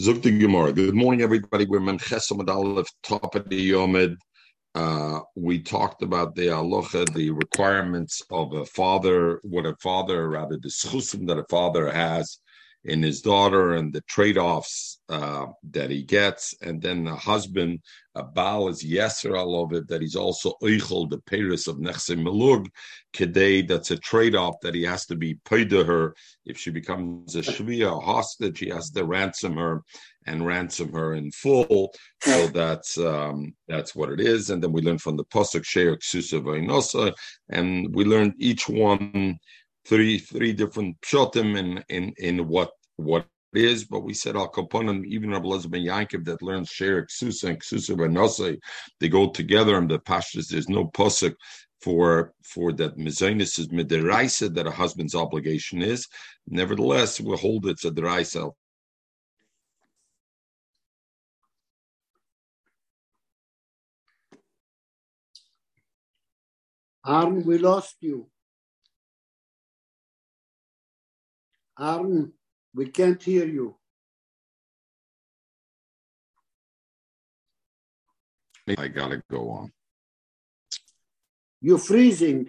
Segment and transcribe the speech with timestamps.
[0.00, 0.72] Zukti Gemara.
[0.72, 1.64] Good morning, everybody.
[1.64, 4.16] We're Menchesam Aleph, top of the Yomid.
[4.74, 10.58] Uh, we talked about the aloha, the requirements of a father, what a father, rather
[10.58, 12.40] the schusim that a father has
[12.86, 17.80] in his daughter and the trade-offs uh, that he gets, and then the husband,
[18.14, 22.16] a Baal is yeser all of it, that he's also eichel the Paris of nechse
[22.16, 22.66] melug
[23.12, 23.66] kedei.
[23.66, 26.14] That's a trade-off that he has to be paid to her
[26.44, 28.60] if she becomes a shvia, a hostage.
[28.60, 29.82] He has to ransom her
[30.26, 31.92] and ransom her in full.
[32.22, 34.50] So that's um, that's what it is.
[34.50, 37.12] And then we learn from the pasuk sheir ksusa
[37.50, 39.38] and we learned each one
[39.86, 44.40] three three different pshotim in in in what what it is, but we said oh,
[44.40, 48.58] al kaponim, even Rabbi Elazar Yankov that learns share ksusa and ksusa
[49.00, 50.48] they go together and the pashas.
[50.48, 51.34] There's no posuk
[51.80, 56.08] for for that mezainis is midiraisa that a husband's obligation is.
[56.48, 58.52] Nevertheless, we hold it's a deraisa.
[67.06, 68.28] Aaron, we lost you.
[71.78, 72.32] Aaron,
[72.74, 73.76] we can't hear you.
[78.78, 79.72] I gotta go on.
[81.60, 82.48] You're freezing.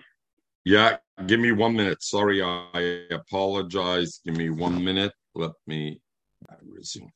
[0.66, 2.02] Yeah, give me one minute.
[2.04, 4.20] Sorry, I apologize.
[4.26, 5.14] Give me one minute.
[5.36, 6.02] Let me
[6.66, 7.12] resume.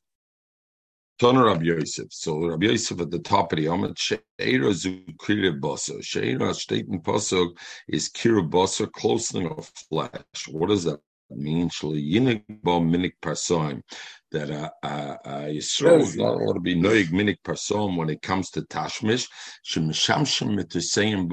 [1.18, 2.06] Toner Rabbi Yosef.
[2.10, 5.98] So Rabbi Yosef at the top of the Amid Sheira Zukira Bosa.
[6.00, 6.54] Sheira
[7.02, 7.56] Pasuk
[7.88, 10.48] is Kira Bosa, closening of flesh.
[10.48, 11.00] What does that
[11.36, 13.82] mean shleyinig bo minik parsoim
[14.30, 18.50] that uh, uh, Yisrael is not allowed to be noig minik parsoim when it comes
[18.50, 19.28] to tashmish
[19.64, 21.28] shemishamshem mitusayim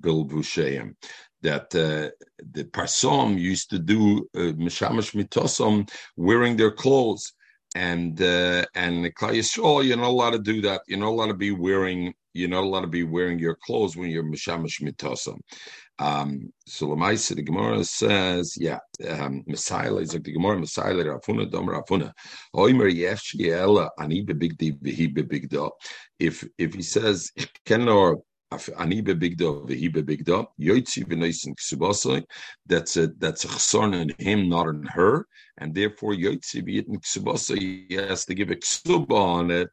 [0.00, 0.94] bilvusheim
[1.42, 2.10] that uh,
[2.52, 7.32] the parsom used to do mishamish uh, mitosom wearing their clothes
[7.74, 10.82] and uh, and Klal Yisrael, you're not allowed to do that.
[10.86, 12.14] You're not allowed to be wearing.
[12.32, 15.38] You're not allowed to be wearing your clothes when you're mishamish mitosom.
[15.98, 21.50] Um, so Lamaisa, the Gemara says, yeah, um, Messiah is like the Gemara, Messiah, Rafuna,
[21.50, 22.12] Dom Rafuna.
[22.54, 25.70] Oimer Yefshi Ella, Ani big Behi Bebigda.
[26.18, 27.30] If if he says,
[27.64, 28.16] Kenor,
[28.78, 32.24] Ani Bebigda, Vehi Bebigda, Yoitzi Venoisin Ksubasai,
[32.66, 35.26] that's a that's a chson in him, not in her,
[35.58, 39.68] and therefore Yoitzi Vietin Ksubasai, he has to give a ksuba on it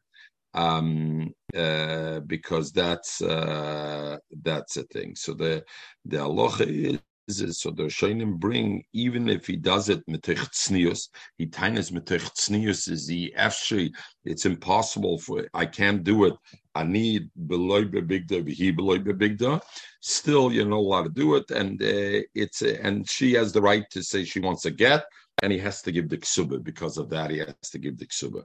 [0.54, 5.14] um, uh, because that's uh, that's a thing.
[5.14, 5.64] So the
[6.04, 6.98] the aloha is
[7.28, 11.08] is so the Shainim bring even if he does it mitech tznius,
[11.38, 13.92] he tainas mitech tznius is the actually
[14.24, 16.34] it's impossible for I can't do it.
[16.74, 19.62] I need beloy bebigda he beloy bebigda.
[20.00, 23.84] Still, you're not allowed to do it, and uh, it's and she has the right
[23.90, 25.04] to say she wants a get
[25.42, 26.62] and he has to give the ksuba.
[26.62, 28.44] Because of that, he has to give the ksuba.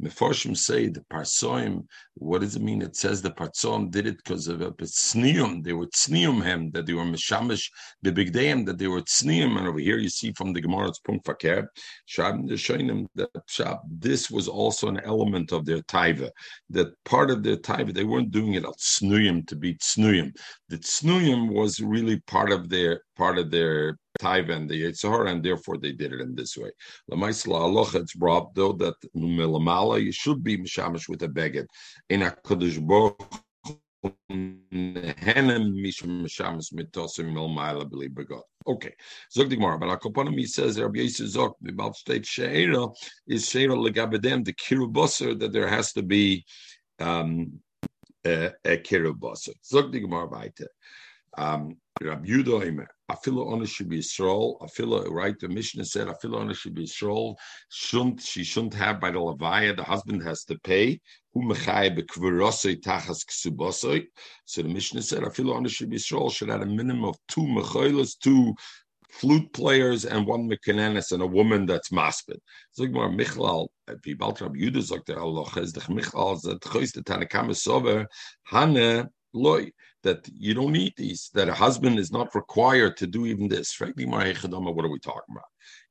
[0.00, 1.86] Mefarshim say the parsoim.
[2.14, 2.82] What does it mean?
[2.82, 5.64] It says the parsoim did it because of a tznium.
[5.64, 7.70] They were tznium him that they were mishamish
[8.02, 9.56] the big day that they were tznium.
[9.58, 11.70] And over here you see from the Gemara it's punkt fakir
[12.06, 13.80] shab the that.
[13.88, 16.30] This was also an element of their taiva.
[16.68, 20.36] That part of their taiva they weren't doing it al tznuyim to be tznuyim.
[20.68, 25.42] The tznuyim was really part of their part of their Taiva and the Yitzhar, and
[25.42, 26.70] therefore they did it in this way.
[27.10, 31.66] Lamaisla aloch, it's brought though that milamala you should be mishamish with a beged
[32.08, 33.20] in a kodesh baruch.
[38.66, 38.94] Okay,
[39.32, 42.94] zog the Gemara, but Akoponomi says Rabbi Yisrael Zok about state sheira
[43.26, 46.44] is sheira legabedem the kirubosser that there has to be
[47.00, 47.60] um,
[48.26, 49.54] a, a kirubosser.
[49.64, 50.68] Zog the Gemara weiter.
[51.36, 54.60] Um, Rabbi owner should be Yisrael.
[54.60, 55.38] Afila, right?
[55.38, 57.36] The Mishnah said owner should be Yisrael.
[57.68, 59.76] Shouldn't she shouldn't have by the Levaya.
[59.76, 61.00] The husband has to pay.
[61.34, 61.40] So
[64.62, 68.16] the Mishnah said Afila owner should be Yisrael should have a minimum of two mechoilas,
[68.16, 68.54] two
[69.10, 72.38] flute players, and one mekanenis, and a woman that's maspid.
[72.78, 78.06] More Michlal, Pibalt Rabbi Yudah sagt der Allah, is the Michlal, Tanakam Sover,
[78.50, 79.70] Hanne, loy
[80.02, 83.74] that you don't need these that a husband is not required to do even this.
[83.78, 85.44] What are we talking about?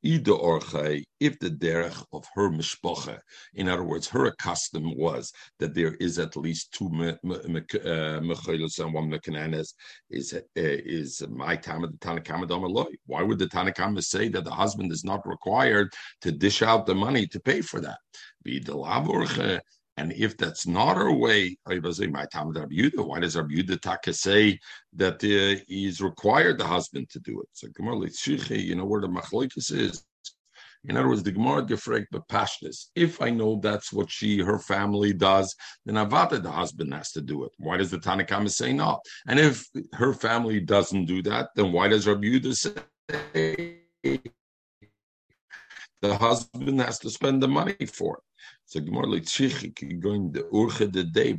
[0.03, 3.19] If the derech of her mishpacha
[3.55, 8.93] in other words her custom was that there is at least two mechilos uh, and
[8.93, 9.73] one mekananes
[10.09, 14.51] is uh, is my time of the Tanakama Why would the Tanakama say that the
[14.51, 17.99] husband is not required to dish out the money to pay for that?
[19.97, 24.59] And if that's not our way, why does Rabbi Taka say
[24.93, 27.47] that uh, he's required the husband to do it?
[27.53, 28.07] So Gemara
[28.49, 30.03] you know where the machlokes is.
[30.85, 32.87] In other words, the Gemara gefragt bepashtis.
[32.95, 35.55] If I know that's what she, her family does,
[35.85, 37.51] then avada the husband has to do it.
[37.57, 38.99] Why does the Tanakhama say no?
[39.27, 43.79] And if her family doesn't do that, then why does Rabbi Yehuda say
[46.01, 48.23] the husband has to spend the money for it?
[48.73, 51.37] So Gemara going the urche the day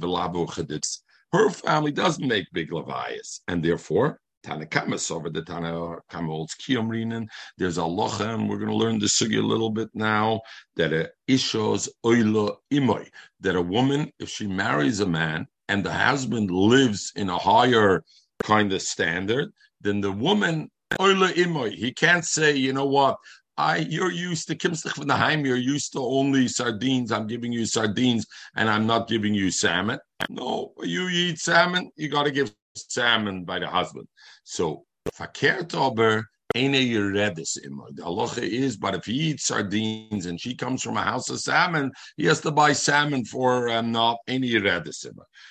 [1.33, 7.27] Her family doesn't make big levias, and therefore Tanakama over the Tanakama holds Kiyomrinen.
[7.59, 10.43] There's a locha, and we're going to learn the sugi a little bit now.
[10.77, 13.09] That a ishos oila imoy.
[13.41, 18.05] That a woman, if she marries a man and the husband lives in a higher
[18.45, 19.51] kind of standard,
[19.81, 20.71] then the woman
[21.01, 21.75] oila imoy.
[21.75, 23.17] He can't say, you know what,
[23.57, 27.13] I you're used to kimstich from the heim, you're used to only sardines.
[27.13, 30.01] I'm giving you sardines and I'm not giving you salmon.
[30.29, 34.09] No, you eat salmon, you gotta give salmon by the husband.
[34.43, 34.85] So
[35.15, 40.97] fakert ober ene The halacha is, but if he eats sardines and she comes from
[40.97, 45.07] a house of salmon, he has to buy salmon for um, not any yeredis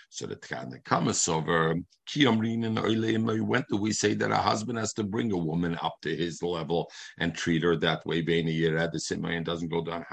[0.10, 1.76] So the Tchana comes over
[2.16, 6.42] When do we say that a husband has to bring a woman up to his
[6.42, 6.90] level
[7.20, 8.20] and treat her that way?
[8.20, 10.06] And doesn't go down.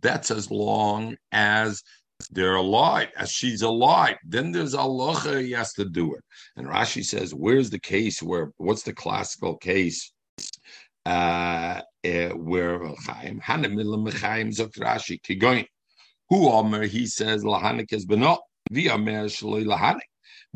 [0.00, 1.82] That's as long as
[2.30, 4.16] they're alive, as she's alive.
[4.24, 6.24] Then there's Allah, he has to do it.
[6.56, 10.12] And Rashi says, where's the case where, what's the classical case?
[11.06, 15.66] Uh, uh, where Chaim, Hanamilim Chaim Zok Rashi, Kigoin.
[16.28, 18.38] Who Omer, he says, Lahanik is benot,
[18.70, 20.00] Vi Omer Shaloi Lahanik.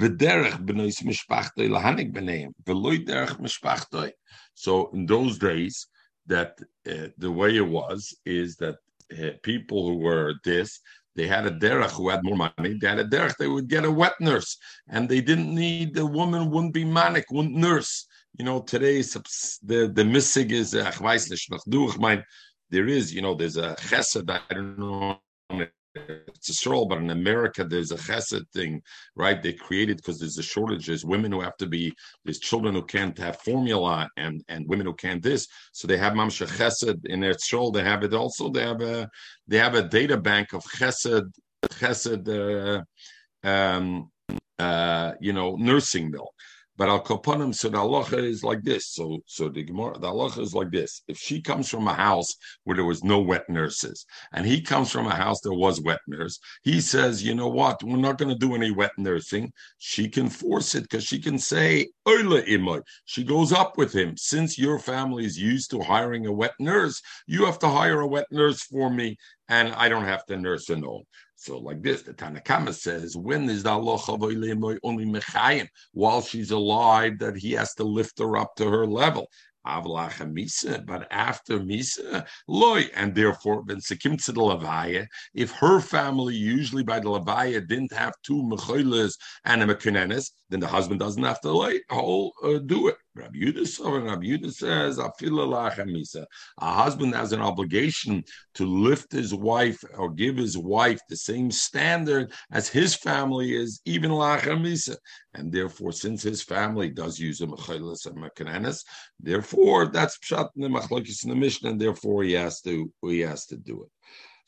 [0.00, 4.10] V'derech b'nois mishpachtoi lahanik b'neim, v'loi derech mishpachtoi.
[4.54, 5.86] So in those days,
[6.26, 6.58] that
[6.88, 8.76] uh, the way it was is that
[9.12, 10.80] uh, people who were this,
[11.14, 12.78] they had a derech who had more money.
[12.78, 13.36] They had a derech.
[13.36, 14.56] They would get a wet nurse,
[14.88, 16.50] and they didn't need the woman.
[16.50, 17.26] Wouldn't be manic.
[17.30, 18.06] Wouldn't nurse.
[18.38, 20.90] You know, today the the missing is uh,
[22.70, 23.14] there is.
[23.14, 24.30] You know, there's a chesed.
[24.30, 25.20] I don't know
[25.94, 28.82] it's a stroll, but in America there's a chesed thing,
[29.14, 29.42] right?
[29.42, 30.86] They created because there's a shortage.
[30.86, 31.92] There's women who have to be,
[32.24, 35.46] there's children who can't have formula, and and women who can't this.
[35.72, 37.70] So they have mamsha chesed in their stroll.
[37.70, 38.48] They have it also.
[38.48, 39.08] They have a
[39.46, 41.30] they have a data bank of chesed
[41.64, 42.28] chesed,
[43.44, 44.10] uh, um,
[44.58, 46.32] uh, you know, nursing milk.
[46.76, 48.88] But al koponim, so the halacha is like this.
[48.88, 51.02] So, so the Gemara, the halacha is like this.
[51.06, 52.34] If she comes from a house
[52.64, 56.00] where there was no wet nurses, and he comes from a house that was wet
[56.08, 59.52] nurse, he says, you know what, we're not going to do any wet nursing.
[59.78, 61.88] She can force it because she can say,
[63.04, 64.16] she goes up with him.
[64.16, 68.06] Since your family is used to hiring a wet nurse, you have to hire a
[68.06, 71.02] wet nurse for me, and I don't have to nurse a no.
[71.42, 77.18] So like this, the Tanakama says, when is the Allah only mechayim while she's alive
[77.18, 79.26] that he has to lift her up to her level?
[79.64, 85.06] But after Misa, loy, and therefore ben sekim to the Levaya.
[85.34, 90.60] If her family usually by the Levaya didn't have two mechoilas and a mekenenes, then
[90.60, 92.96] the husband doesn't have to lay whole uh, do it.
[93.14, 94.98] Rabbi Yudah Rabbi Yudah says.
[96.58, 98.24] A husband has an obligation
[98.54, 103.82] to lift his wife or give his wife the same standard as his family is,
[103.84, 104.96] even Misa.
[105.34, 108.82] And therefore, since his family does use a mechoilas and mekenenes,
[109.20, 113.20] therefore that's pshat in the machlokes in the Mishnah, and therefore he has to he
[113.20, 113.90] has to do it.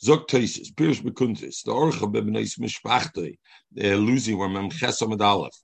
[0.03, 3.37] Taisis, Pirish Bekuntis, the Orcha Bebneis Mishpachtoi,
[3.75, 5.55] losing where Mem Chesamad Aleph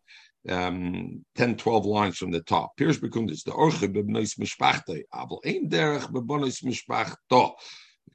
[0.49, 2.77] um, 10, 12 lines from the top.
[2.77, 7.53] Piers Bekundis, the Orche bebnois mishpachte, abel ein derech bebonois mishpachto.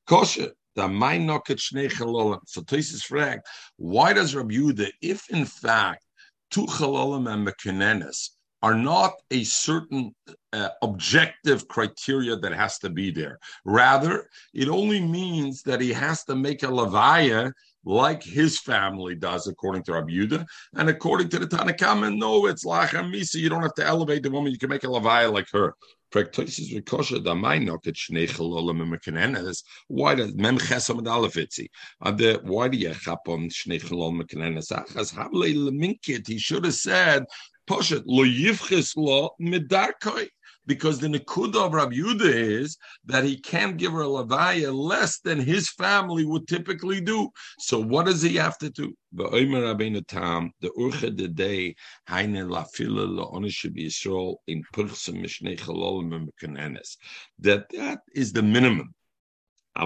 [0.07, 2.39] Kosher, the mein noket shnei chalolim.
[2.47, 3.41] So Tosis frag,
[3.77, 6.03] why does Rabbi Yehuda, if in fact
[6.51, 8.29] two chalolim and mekenenes
[8.61, 10.15] are not a certain
[10.53, 13.37] uh, objective criteria that has to be there.
[13.63, 17.51] Rather, it only means that he has to make a levaya
[17.85, 22.65] like his family does, according to Rabbi Yudah, and according to the Tanakhama, no, it's
[22.65, 23.35] lachem misa.
[23.35, 25.75] You don't have to elevate the woman; you can make a levaya like her.
[26.15, 26.39] Why does
[30.35, 31.67] mem chesam alafitzi?
[32.01, 34.71] Uh, why do you chap on shnei chalol mekenenes?
[34.71, 36.25] Achas ah, havle leminkit.
[36.27, 37.25] He should have said,
[37.67, 40.29] "Poshet lo yivches lo midarkoi."
[40.67, 45.19] Because the Nakuda of Rabbi Yudah is that he can't give her a Levaya less
[45.19, 47.29] than his family would typically do.
[47.59, 48.93] So what does he have to do?
[49.13, 49.25] The
[50.77, 51.75] Urcha the day,
[52.07, 56.29] Haine Lafila La'onishib Yisrael in Purchsim Mishnei Chalolim
[57.39, 58.93] That that is the minimum.
[59.77, 59.83] So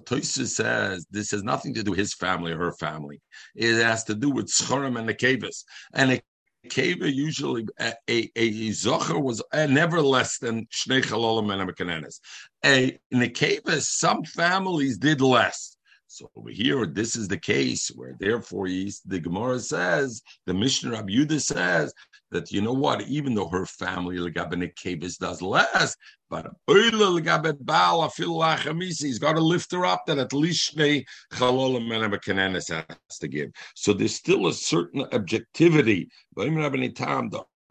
[0.00, 3.20] Toysa says this has nothing to do with his family or her family.
[3.54, 5.62] It has to do with Schorim and the Kavis.
[5.94, 6.20] And
[6.64, 11.68] a nekeva, usually a, a, a zocher was uh, never less than shnei chalolim and
[11.68, 11.74] a
[12.64, 15.76] A nekeva, some families did less.
[16.12, 21.10] So over here, this is the case where therefore the Gemara says, the Mishnah Rabbi
[21.10, 21.94] Yudah says
[22.30, 25.96] that you know what, even though her family Legabe does less,
[26.28, 26.90] but he's
[29.18, 33.50] got to lift her up that at least they has to give.
[33.74, 36.10] So there's still a certain objectivity.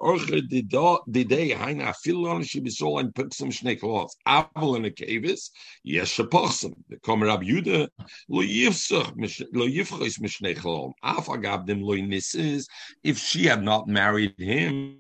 [0.02, 4.16] Orche didei haina afil onishi bisol ein piksum shnei klos.
[4.26, 5.52] Aval in a kavis,
[5.84, 6.74] yes shapochsum.
[6.90, 7.88] The Komer Rab Yuda
[8.28, 9.14] lo yifsuch
[9.54, 10.94] lo yifchos mishnei chlom.
[11.04, 12.66] Af agab dem lo nisis.
[13.04, 14.98] If she had not married him,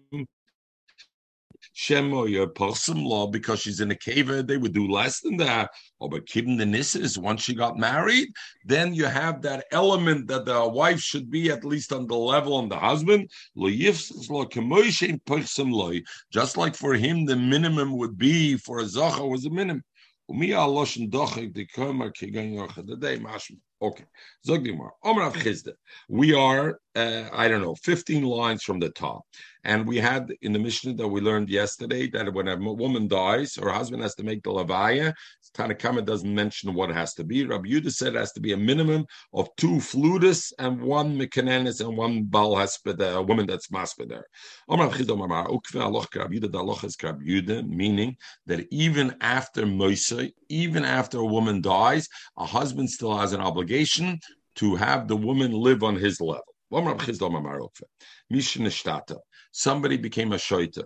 [1.81, 5.37] Shemo your person law because she's in a cave, eh, they would do less than
[5.37, 5.71] that.
[5.99, 8.29] Or but keeping the nisses once she got married,
[8.65, 12.53] then you have that element that the wife should be at least on the level
[12.53, 13.31] on the husband.
[16.31, 19.83] Just like for him, the minimum would be for a zacha was a minimum.
[23.83, 24.03] Okay,
[26.07, 29.23] We are, uh, I don't know, 15 lines from the top.
[29.63, 33.55] And we had in the Mishnah that we learned yesterday that when a woman dies,
[33.55, 35.13] her husband has to make the Levaya.
[35.55, 37.45] Tanakama doesn't mention what it has to be.
[37.45, 41.81] Rabbi Yudah said it has to be a minimum of two flutists and one mekanenis
[41.81, 44.23] and one bal haspeder, a woman that's maspeder.
[47.67, 52.07] Meaning that even after Moisei, even after a woman dies,
[52.37, 53.70] a husband still has an obligation
[54.55, 56.43] to have the woman live on his level.
[59.51, 60.83] Somebody became a shoita,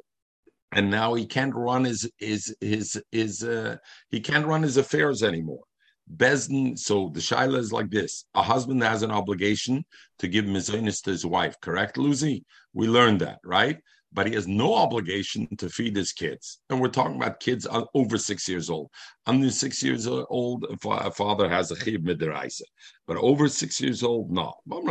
[0.72, 3.78] and now he can't run his his his his uh,
[4.10, 5.64] he can't run his affairs anymore.
[6.08, 9.84] Bezdin, so the shaila is like this: a husband has an obligation
[10.20, 11.56] to give mizonis to his wife.
[11.62, 12.44] Correct, Lucy?
[12.74, 13.78] We learned that, right?
[14.16, 16.60] But he has no obligation to feed his kids.
[16.70, 18.90] And we're talking about kids over six years old.
[19.28, 22.62] Under six years old, a father has a chiv midiraisa,
[23.08, 24.54] but over six years old, no.
[24.72, 24.84] Uh,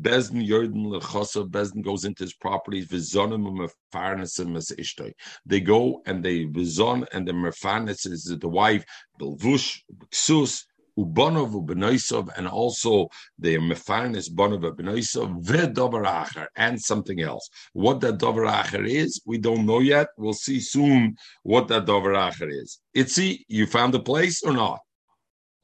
[0.00, 0.42] Bezdin
[1.54, 2.88] Bezdin goes into his properties.
[5.46, 8.84] They go and they vizon and the merfanis is the wife,
[9.20, 10.64] bilvush, ksus,
[10.98, 13.08] Ubonov ubenoisov, and also
[13.38, 17.48] the mefarnes bonov ubenoisov ve'dover and something else.
[17.72, 18.46] What that dover
[18.84, 20.08] is, we don't know yet.
[20.16, 22.14] We'll see soon what that dover
[22.48, 22.80] is.
[22.96, 24.80] Itzi, you found the place or not?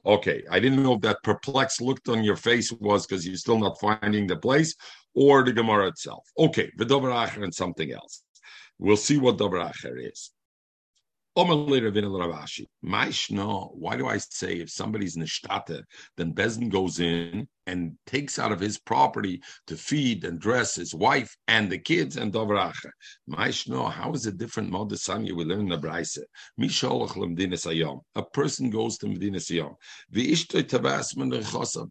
[0.05, 3.59] Okay, I didn't know if that perplexed look on your face was because you're still
[3.59, 4.75] not finding the place
[5.13, 6.27] or the Gemara itself.
[6.37, 8.23] Okay, dover and something else.
[8.79, 10.31] We'll see what dover is.
[11.33, 11.45] Why
[13.97, 15.83] do I say if somebody's nishtata,
[16.17, 20.93] then Bezin goes in and takes out of his property to feed and dress his
[20.93, 22.89] wife and the kids and Dovracha.
[23.29, 26.17] Maishno, how is it different Modesanya we learn in the Braise?
[28.15, 29.75] A person goes to Medina Sayam.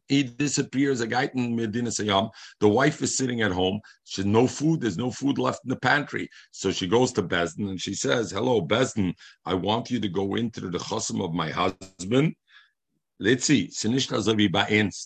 [0.08, 2.30] He disappears a guy in Medina Sayam.
[2.60, 3.80] The wife is sitting at home.
[4.04, 6.28] She no food, there's no food left in the pantry.
[6.50, 10.34] So she goes to Bezdin and she says, Hello, Bezdin, I want you to go
[10.34, 12.34] into the chosam of my husband
[13.20, 13.68] let's see,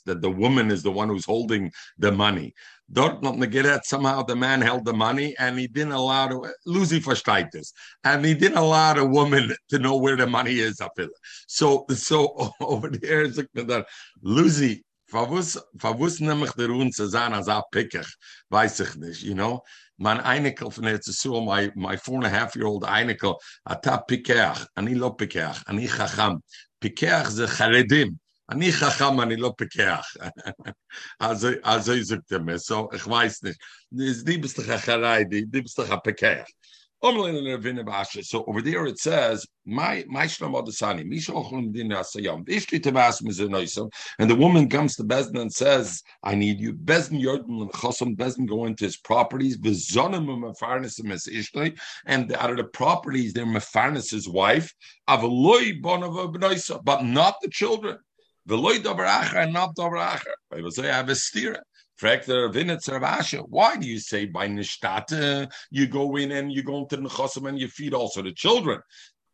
[0.06, 2.54] that the woman is the one who's holding the money.
[2.92, 7.00] Dort not negeret, somehow the man held the money and he didn't allow to Lucy
[7.00, 7.72] this.
[8.04, 10.80] And he didn't allow the woman to know where the money is,
[11.48, 13.82] So so over there is that uh,
[14.22, 17.46] Lucy Favus favus nämlich der un zu sein als
[18.50, 19.62] weiß ich nicht, you know.
[20.20, 20.84] Einekel von
[21.44, 25.86] my, my four and a half year old Einekel, ata picker, ani lo picker, ani
[25.86, 26.42] chacham,
[26.84, 28.12] פיקח זה חרדים.
[28.50, 30.06] אני חכם, אני לא פיקח.
[31.22, 33.58] also, also ich sagte mir so, ich weiß nicht,
[33.98, 36.46] es liebst dich Chareidi, liebst dich Pekach.
[37.04, 40.32] So over there it says, "My my And
[44.30, 48.64] the woman comes to Bezdin and says, "I need you." Bezdin Yordan Chosam Bezdin go
[48.64, 49.58] into his properties.
[52.06, 54.72] And out of the properties, they're mefarnes his wife.
[55.06, 57.98] But not the children.
[58.48, 60.20] Veloy davar and not davar
[60.50, 61.60] I will say I have a stira.
[62.00, 67.48] Why do you say by Nishtate you go in and you go into the Nechosim
[67.48, 68.80] and you feed also the children?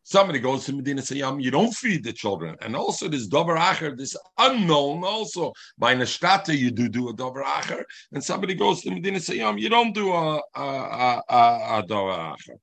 [0.03, 2.55] Somebody goes to Medina Sayyam, you don't feed the children.
[2.61, 5.53] And also this Dover Acher, this unknown also.
[5.77, 7.83] By Nishtate you do do a Dover Acher.
[8.11, 12.57] And somebody goes to Medina Sayyam, you don't do a, a, a, a, Dover Acher.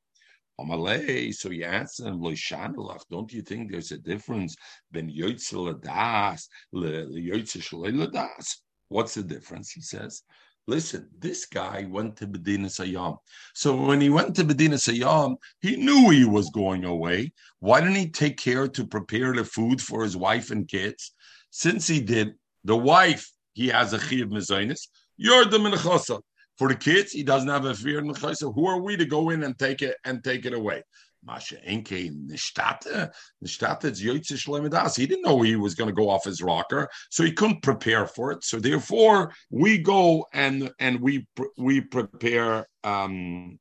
[0.60, 4.56] Amalei, so you answer him, don't you think there's a difference
[4.90, 8.60] ben Yoitzel Das, le Yoitzel Das?
[8.88, 9.70] What's the difference?
[9.70, 10.22] He says,
[10.66, 13.16] listen, this guy went to Medina Sayyam.
[13.54, 17.32] So when he went to Medina Sayyam, he knew he was going away.
[17.60, 21.12] Why didn't he take care to prepare the food for his wife and kids?
[21.50, 24.88] Since he did, the wife, he has a chiv mezainis.
[25.16, 26.20] You're the minchasa.
[26.58, 29.30] For the kids, he doesn't have a fear in the Who are we to go
[29.30, 30.82] in and take it and take it away?
[31.24, 32.10] Masha Enke.
[32.30, 33.10] Nishtate
[33.42, 37.32] is Yoitzish He didn't know he was going to go off his rocker, so he
[37.32, 38.44] couldn't prepare for it.
[38.44, 43.58] So therefore, we go and and we we prepare um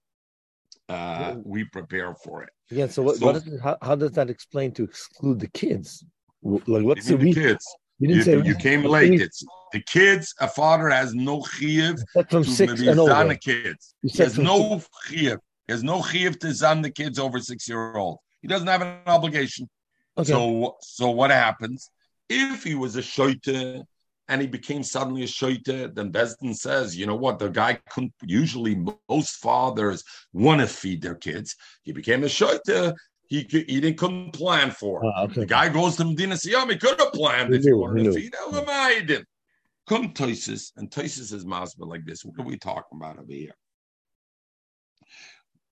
[0.90, 2.50] uh we prepare for it.
[2.70, 2.88] Yeah.
[2.88, 6.06] so what, so, what is how, how does that explain to exclude the kids?
[6.44, 7.66] Like what's the, the kids?
[8.00, 9.20] You didn't you, say you came late.
[9.20, 10.34] It's the kids.
[10.40, 12.00] A father has no chiyuv
[12.30, 13.36] from to six and over.
[13.36, 13.96] kids.
[14.04, 15.40] He has no chiyuv.
[15.68, 18.20] He has no chiyuv to zan the kids over six year old.
[18.42, 19.70] He doesn't have an obligation.
[20.18, 20.32] Okay.
[20.32, 21.90] So, so what happens
[22.30, 23.84] if he was a shoite
[24.30, 25.94] and he became suddenly a shoite?
[25.94, 27.40] Then Besdin says, you know what?
[27.40, 28.14] The guy couldn't.
[28.24, 31.56] Usually, most fathers want to feed their kids.
[31.84, 32.96] He became a shoite
[33.28, 35.06] he he didn't couldn't plan for.
[35.06, 35.42] Oh, okay.
[35.42, 38.02] The guy goes to Medina Siyam, he could have planned he if knew, he wanted
[38.02, 39.28] he to feed Elamai, he didn't.
[39.88, 42.26] Come Toises, and Toises is masba like this.
[42.26, 43.56] What are we talking about over here?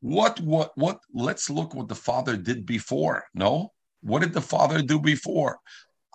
[0.06, 3.24] What what what let's look what the father did before.
[3.34, 3.74] No?
[4.04, 5.58] What did the father do before?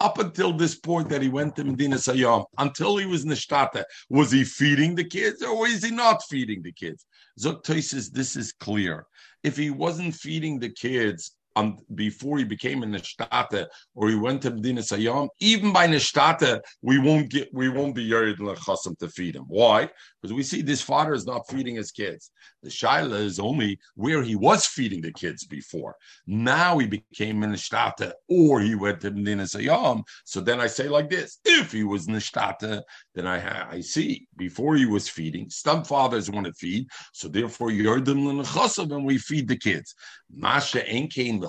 [0.00, 4.30] Up until this point that he went to Medina Sayyam, until he was Nishtata, was
[4.30, 7.04] he feeding the kids or was he not feeding the kids?
[7.40, 9.06] Zok says this is clear
[9.42, 14.42] if he wasn't feeding the kids um, before he became a nishtata or he went
[14.42, 19.08] to Medina Sayyam, even by nishtata, we won't get we won't be yarid lechasim to
[19.08, 19.44] feed him.
[19.48, 19.90] Why?
[20.20, 22.30] Because we see this father is not feeding his kids.
[22.62, 25.96] The shaila is only where he was feeding the kids before.
[26.26, 30.02] Now he became a nishtata or he went to Medina Sayyam.
[30.24, 32.82] So then I say like this: if he was nishtata,
[33.14, 33.38] then I
[33.70, 35.48] I see before he was feeding.
[35.48, 39.94] Some fathers want to feed, so therefore yardim lechasim and we feed the kids.
[40.32, 41.40] Masha enkein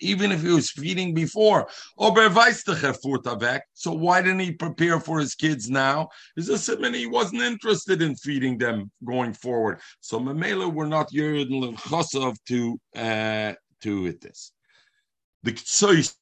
[0.00, 1.68] even if he was feeding before.
[3.74, 6.08] So why didn't he prepare for his kids now?
[6.36, 9.80] Is this I he wasn't interested in feeding them going forward.
[10.00, 14.52] So Mamela were not Yerid Chosov to uh, to it this.
[15.42, 16.14] The Ktsois,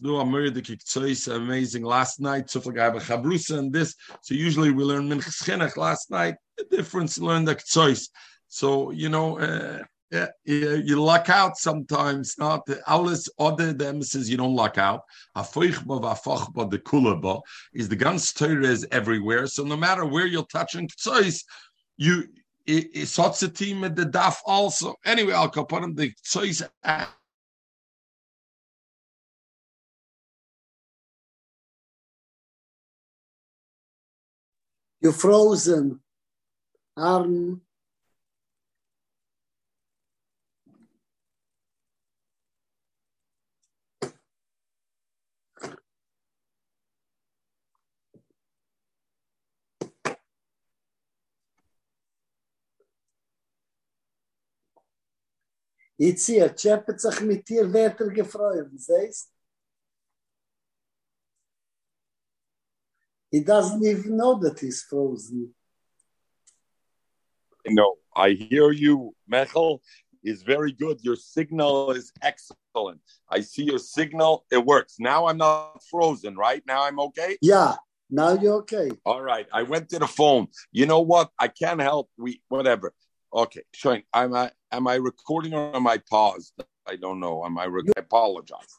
[0.00, 2.50] no Amir the Ktsois, amazing last night.
[2.50, 3.96] So I have a Chabrusa and this.
[4.22, 6.36] So usually we learn Minchas last night.
[6.56, 8.08] The difference learn the Ktsois.
[8.48, 9.38] So you know.
[9.38, 12.36] Uh, yeah, you luck out sometimes.
[12.38, 15.02] Not alles other them says you don't luck out.
[15.34, 15.42] The
[16.84, 17.40] kulaba
[17.72, 19.46] is the guns Torah is everywhere.
[19.46, 21.44] So no matter where you're touching tzois,
[21.96, 22.24] you
[22.66, 23.18] it's
[23.48, 24.94] team at the daf also.
[25.04, 25.48] Anyway, I'll
[25.84, 26.68] him the tzois.
[35.00, 36.00] You're frozen,
[36.96, 37.60] Arn.
[56.00, 59.30] Itzia, Tschepet sich mit dir weiter gefreut, siehst?
[63.30, 65.54] He doesn't even know that he's frozen.
[67.66, 69.80] No, I hear you, Mechel.
[70.22, 71.00] Is very good.
[71.02, 73.00] Your signal is excellent.
[73.26, 74.44] I see your signal.
[74.50, 74.96] It works.
[74.98, 76.62] Now I'm not frozen, right?
[76.66, 77.38] Now I'm okay?
[77.40, 77.76] Yeah.
[78.10, 78.90] Now you're okay.
[79.06, 79.46] All right.
[79.50, 80.48] I went to the phone.
[80.72, 81.30] You know what?
[81.38, 82.10] I can't help.
[82.18, 82.92] We whatever.
[83.32, 84.02] Okay, showing.
[84.12, 86.52] Am I am I recording or am I paused?
[86.86, 87.44] I don't know.
[87.44, 87.64] Am I?
[87.66, 88.78] Re- I apologize.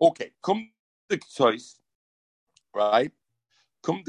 [0.00, 0.70] Okay, come
[1.08, 1.78] the choice,
[2.74, 3.10] right?
[3.82, 4.02] Come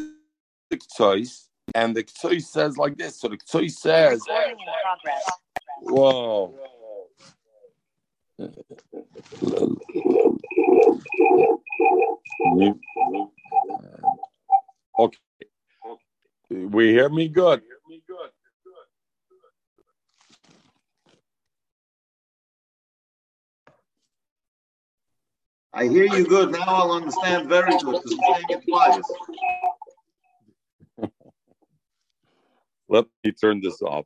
[0.69, 3.19] the choice, and the choice says like this.
[3.21, 4.25] So the choice says,
[5.79, 6.53] "Whoa."
[14.99, 15.17] Okay.
[16.49, 17.61] We hear me good.
[25.73, 26.51] I hear you good.
[26.51, 29.01] Now I'll understand very good because you're saying it twice.
[32.87, 34.05] Let me turn this off.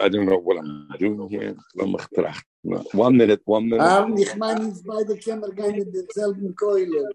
[0.00, 1.56] I don't know what I'm doing here.
[1.74, 3.82] One minute, one minute.
[3.84, 7.10] Um, ich meine, uns beide können wir gehen mit derselben Keule.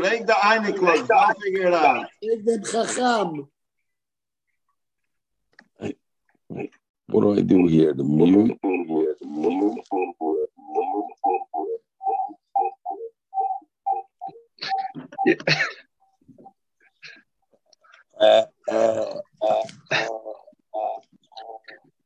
[0.00, 2.06] Krieg der eine Quote, I'll figure it out.
[2.22, 3.48] Krieg den Chacham.
[7.08, 7.92] What do I do here?
[7.92, 8.56] The mute?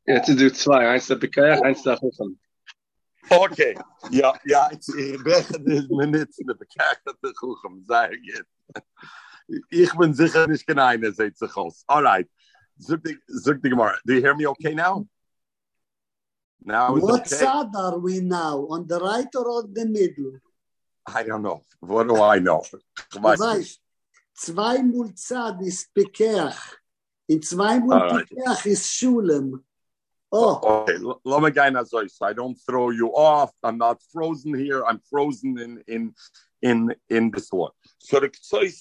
[0.07, 2.41] Jetzt sind es zwei, eins der Bekehr, eins der Hoffen.
[3.31, 3.79] Okay,
[4.11, 7.81] ja, ja, ich breche die Minute in der Bekehr, das ist gut, ich.
[7.81, 8.23] zu sagen,
[9.71, 11.85] ich bin sicher nicht kein einer, seht sich aus.
[11.87, 12.29] All right,
[12.79, 13.99] zurück die, zurück die Gemara.
[14.05, 15.07] Do you hear me okay now?
[16.61, 17.35] Now is What okay?
[17.35, 20.41] side are we now, on the right or on the middle?
[21.15, 21.63] I don't know.
[21.81, 22.63] What do I know?
[23.11, 23.49] Du weiß nicht.
[23.49, 23.81] weißt,
[24.35, 26.79] zweimal Zad ist Pekeach.
[27.29, 29.65] In zweimal Mulzad ist Schulem.
[30.31, 31.41] Oh, Okay, l- let
[32.11, 33.51] so I don't throw you off.
[33.63, 34.85] I'm not frozen here.
[34.85, 36.15] I'm frozen in in
[36.61, 37.73] in in this one.
[37.99, 38.29] So the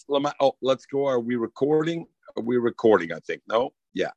[0.10, 1.08] lema- oh, let's go.
[1.08, 2.06] Are we recording?
[2.36, 3.14] Are we recording?
[3.14, 3.72] I think no.
[3.94, 4.12] Yeah.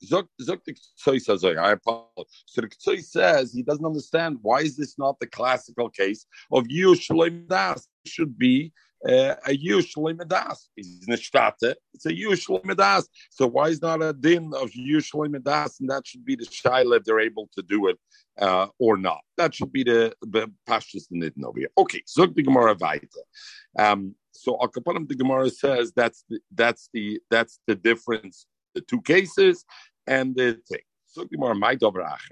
[0.00, 2.24] The I apologize.
[2.46, 7.48] So the says he doesn't understand why is this not the classical case of Yushlim
[7.48, 7.88] Das?
[8.04, 8.72] It should be
[9.06, 10.68] uh, a Yushlim Das.
[10.76, 13.08] It's a Yushlim Das.
[13.30, 15.80] So why is not a din of Yushlim Das?
[15.80, 17.98] And that should be the shaila if they're able to do it
[18.38, 19.20] uh, or not.
[19.36, 21.70] That should be the, nidin over here.
[21.76, 23.06] Okay, Zok the Gemara weiter.
[23.78, 29.00] Um, so Akapanim the Gemara says that's the, that's the that's the difference, the two
[29.02, 29.64] cases
[30.06, 30.80] and the thing.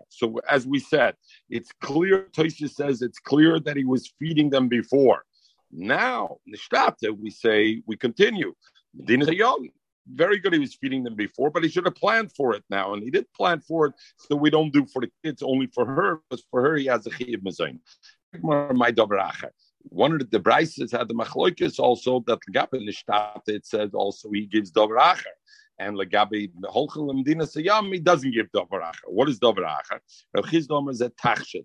[0.09, 1.15] So as we said,
[1.51, 2.29] it's clear.
[2.33, 5.25] Tosha says it's clear that he was feeding them before.
[5.71, 8.55] Now, Nishtate, we say we continue.
[10.13, 10.55] Very good.
[10.55, 13.11] He was feeding them before, but he should have planned for it now, and he
[13.11, 13.93] did plan for it.
[14.17, 16.21] So we don't do for the kids, only for her.
[16.29, 17.79] Because for her, he has a chiyuv mezayin.
[18.43, 18.93] My.
[19.85, 24.31] One of the, the Brises had the machloikis also that Legabe Nishtate, it says also
[24.31, 25.25] he gives dobracha.
[25.81, 29.07] And Legabe Holchel Medina Sayam, he doesn't give dobracha.
[29.07, 29.99] What is dobracha?
[30.35, 31.65] Rav Chizdom is a tachshit.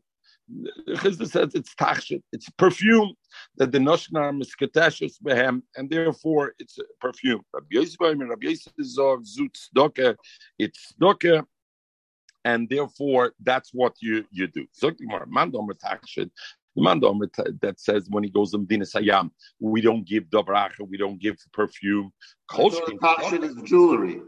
[0.89, 3.13] Chizda says it's tachshit, it's perfume
[3.57, 7.41] that the noshnar miskateshes behem, and therefore it's a perfume.
[7.53, 10.15] Rabbi Yosef and Rabbi zog zut tzedakah,
[10.59, 11.45] it's tzedakah,
[12.43, 14.67] and therefore that's what you you do.
[14.79, 16.29] The Gemara, tachshit.
[16.75, 20.97] The man that says when he goes to Medina Sayam, we don't give dobracha, we
[20.97, 22.11] don't give perfume.
[22.49, 24.21] I thought Kolshkin- Tachshit is jewelry.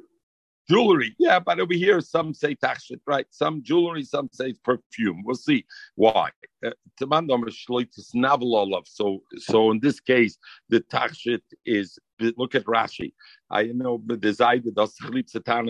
[0.70, 1.16] jewelry.
[1.20, 3.26] Yeah, but over here, some say tachshit, right?
[3.32, 5.24] Some jewelry, some say perfume.
[5.26, 6.30] We'll see why.
[6.66, 10.38] Uh, Tamandom is shloitis navel So, so in this case,
[10.70, 12.00] the tachshit is.
[12.20, 13.14] Look at Rashi.
[13.48, 14.00] I know
[14.34, 15.68] Seite das Chlit Satan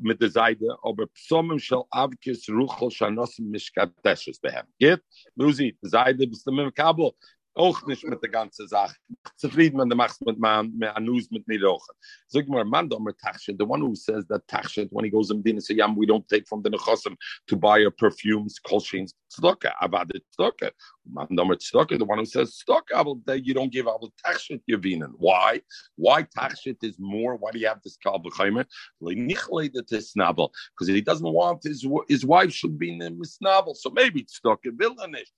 [0.00, 4.66] mit der Seite, aber Psomim shall avkis ruchel shanosim mishkateshes behem.
[4.78, 5.02] Geht?
[5.36, 7.12] Lucy, die Seite bist du mit dem Kabel.
[7.58, 8.94] Auch nicht mit der ganzen Sache.
[9.36, 11.92] Zufrieden, machst mit man, mit Anus, mit Nirochen.
[12.28, 15.38] Sag mal, man domer tachshit, the one who says that tachshit, when he goes in
[15.38, 17.16] Medina Sayyam, we don't take from the Nechosim
[17.48, 20.70] to buy our perfumes, kolshins, tzedakah, avad tzedakah.
[21.10, 24.60] Man domer tzedakah, the one who says tzedakah, well, that you don't give avol tachshit
[24.70, 25.10] yavinin.
[25.16, 25.60] Why?
[25.96, 27.34] Why tachshit is more?
[27.34, 28.66] Why do you have this kal b'chaymer?
[29.02, 33.10] Le'nichle that is snabel, because he doesn't want his his wife should be in the
[33.10, 33.74] misnabel.
[33.74, 35.32] So maybe tzedakah villanish.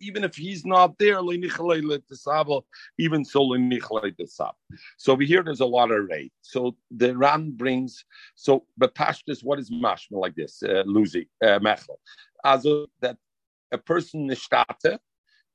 [0.00, 1.20] Even if he's not there,
[2.98, 4.50] even so.
[4.96, 6.32] So over here, there's a lot of rate.
[6.42, 11.58] So the Ran brings, so, but Pashtus, what is mashma like this, uh, Lucy, uh,
[11.58, 11.96] Mechel?
[12.44, 13.16] Also, that
[13.70, 14.98] a person nishtate,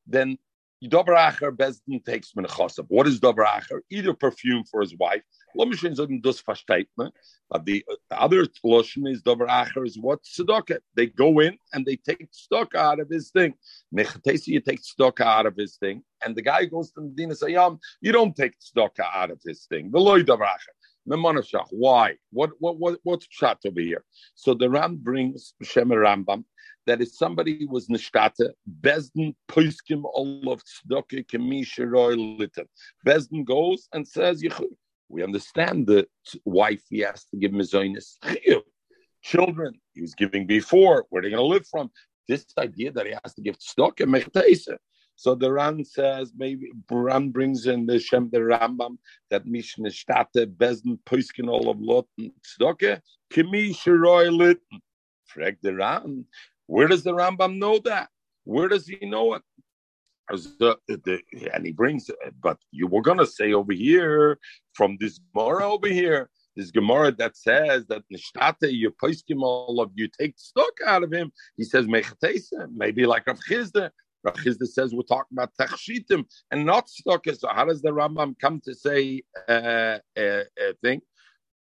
[0.05, 0.37] then
[0.83, 2.85] Dobracher Bezdin takes menachosab.
[2.89, 3.79] What is Dobracher?
[3.89, 5.23] Either perfume for his wife.
[5.55, 7.13] Me show you this verstatement.
[7.49, 10.79] But the, the äh, other lotion is Dobracher is what tzedakah.
[10.95, 13.53] They go in and they take tzedakah out of his thing.
[13.95, 17.79] Mechatesi, you take tzedakah out of his thing, and the guy goes to Medina Sayyam.
[18.01, 19.91] You don't take tzedakah out of his thing.
[19.91, 20.73] The loy Dobracher.
[21.09, 21.67] Memonashach.
[21.71, 22.17] Why?
[22.31, 24.03] What what what what's shot over here?
[24.35, 26.43] So the Ran brings Shem Rambam
[26.85, 31.65] that if somebody was nishtate, Bezdin poiskim all of tzedakah kemi
[32.39, 32.65] litten.
[33.05, 34.43] Bezdin goes and says.
[35.09, 36.07] We understand the
[36.45, 38.15] wife he has to give mizonis.
[39.23, 41.91] Children he was giving before, where are they going to live from?
[42.27, 44.77] This idea that he has to give tzedakah mechteisa.
[45.15, 48.97] So the Ran says maybe Ran brings in the Shem the Rambam
[49.31, 53.73] that Mishnah State Bezdin poiskin all of lot tzedakah kemi
[54.37, 54.81] litten.
[55.25, 56.25] Frag the Ran.
[56.67, 58.09] Where does the Rambam know that?
[58.43, 59.41] Where does he know it?
[60.29, 62.09] And he brings
[62.41, 64.39] but you were to say over here
[64.73, 68.91] from this Gemara over here, this Gemara that says that Nishtate, you
[69.79, 71.31] of you take stock out of him.
[71.55, 71.87] He says
[72.75, 73.91] maybe like Rav Chizda.
[74.23, 77.25] Rav Chizda says we're talking about tachshitim and not stock.
[77.27, 80.43] So how does the Rambam come to say uh, uh, uh,
[80.81, 81.01] thing?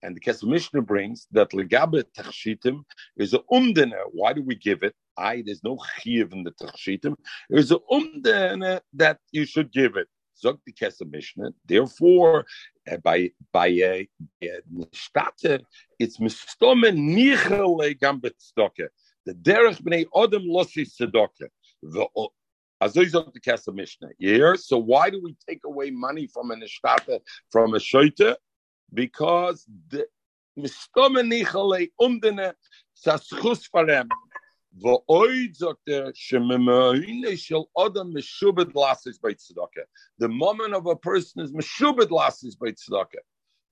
[0.03, 2.83] And the Kesef Mishnah brings that legabe tachshitim
[3.17, 3.95] is a umdene.
[4.11, 4.95] Why do we give it?
[5.17, 7.17] I there's no chiv in the tachshitim.
[7.49, 10.09] There's a umdene that you should give it.
[10.39, 11.51] Zog the Kesef Mishnah.
[11.67, 12.45] Therefore,
[13.03, 14.09] by by a
[14.43, 15.59] uh,
[15.99, 18.89] it's mistome nichele gam betzoke.
[19.25, 21.49] The derech bnei odem losi tzedakah.
[21.83, 22.07] The
[22.83, 24.09] Azoy zog the Kesef Mishnah.
[24.19, 27.21] Here, so why do we take away money from a nishtate
[27.51, 28.35] from a shoite?
[28.93, 30.07] Because the
[30.59, 32.55] mistome nichele umdene
[32.97, 34.09] saschus farem.
[34.75, 34.99] The
[40.29, 43.21] moment of a person is meshubed lasis by tzedakah.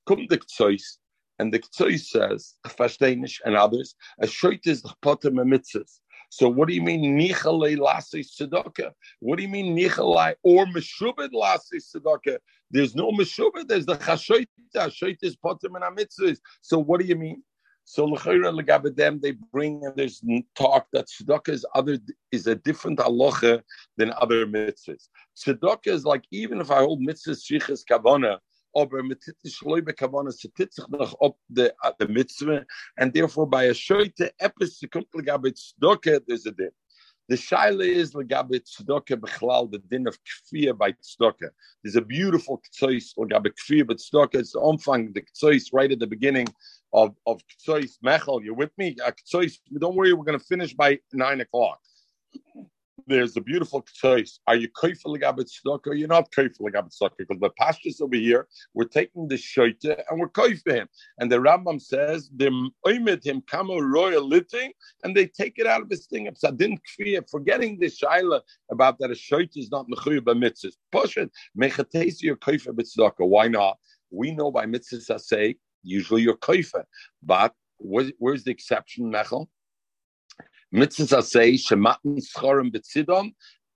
[0.07, 0.99] Come the ktsois,
[1.39, 6.01] and the ktsois says, Chafashtenish and others, a shoit is the potem mitzvahs.
[6.29, 8.93] So what do you mean nichalei lasis tzedakah?
[9.21, 12.39] What do you mean nichalei or meshubed lasis tzedakah?
[12.71, 13.69] There's no meshubed.
[13.69, 14.49] There's the chashoit.
[14.77, 16.41] Chashoit is potem and mitzvahs.
[16.61, 17.43] So what do you mean?
[17.93, 20.23] So l'chayra legabedem they bring and there's
[20.55, 21.99] talk that tzedakah is other
[22.31, 23.63] is a different halacha
[23.97, 25.09] than other mitzvahs.
[25.37, 28.39] Tzedakah is like even if I hold mitzvahs shichas kavana,
[28.77, 32.65] aber mitzitzich loy bekavana setitzich noch up the uh, the mitzvah,
[32.97, 36.71] and therefore by a shoyte epis kommt legabed tzedakah there's a din.
[37.29, 41.51] The shaila is legabe tzedakah bechlal the din of kfir by tzedakah.
[41.83, 44.37] There's a beautiful ktsois legabe kfir but tzedakah.
[44.37, 46.47] It's the omfang the ktsois right at the beginning
[46.93, 48.43] of of Ktsois Mechel.
[48.43, 48.97] You're with me?
[49.05, 51.79] Uh, Ktsois, don't worry, we're going to finish by nine o'clock.
[53.07, 54.39] There's a beautiful Ktsois.
[54.47, 57.17] Are you tzedakah or you're not koifel legabit tzedakah?
[57.19, 60.89] Because the pastures over here, we're taking the shoita and we're koifel him.
[61.19, 62.51] And the Rambam says, they
[62.87, 64.73] oimid him kamo royal litting,
[65.03, 66.29] and they take it out of his thing.
[66.29, 70.75] Psadin kfiyah, forgetting the shaila about that a shoita is not mechuyah by mitzvahs.
[70.93, 71.33] Push it.
[71.59, 73.27] Mechatesi koifel b'tzedakah.
[73.27, 73.79] Why not?
[74.11, 76.85] We know by mitzvahs say usually you're koifa.
[77.23, 79.49] But where's, where's the exception, Mechel?
[80.75, 83.33] Mitzvahs say shematin schorim betzidon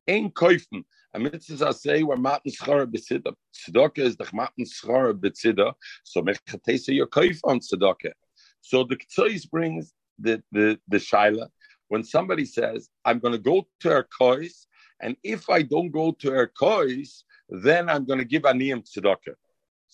[0.08, 0.84] ein koifen.
[1.12, 3.34] A mitzvahs say where matin schorim betzidon.
[3.54, 5.72] Tzedakah is the matin schorim betzidon.
[6.04, 8.12] So mechatesa your koif on tzedakah.
[8.60, 11.48] So the Ktsois brings the the the shaila
[11.88, 14.66] when somebody says, "I'm going to go to her kois,"
[15.00, 19.34] and if I don't go to her kois, then I'm going to give aniyim tzedakah.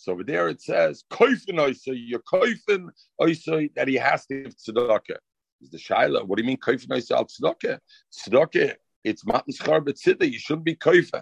[0.00, 2.88] So over there it says, Koifin Oisa, you're Koifin
[3.20, 5.18] Oisa that he has to give tzedakah.
[5.60, 7.78] Is the Shaila, what do you mean Koifin Oisa al tzedakah?
[8.10, 11.20] Tzedakah, it's Matan Schar Betzida, you shouldn't be Koifin.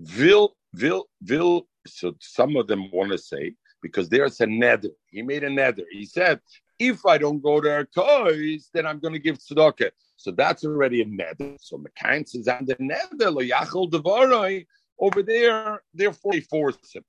[0.00, 4.90] Vil, vil, vil, so some of them want to say, because there's a nether.
[5.06, 5.84] He made a nether.
[5.90, 6.40] He said,
[6.78, 9.92] if I don't go to toys, then I'm going to give tzedakah.
[10.16, 11.56] So that's already a nether.
[11.58, 14.66] So Mekain says, and the nether, lo yachol
[14.98, 17.02] over there, therefore he forced him.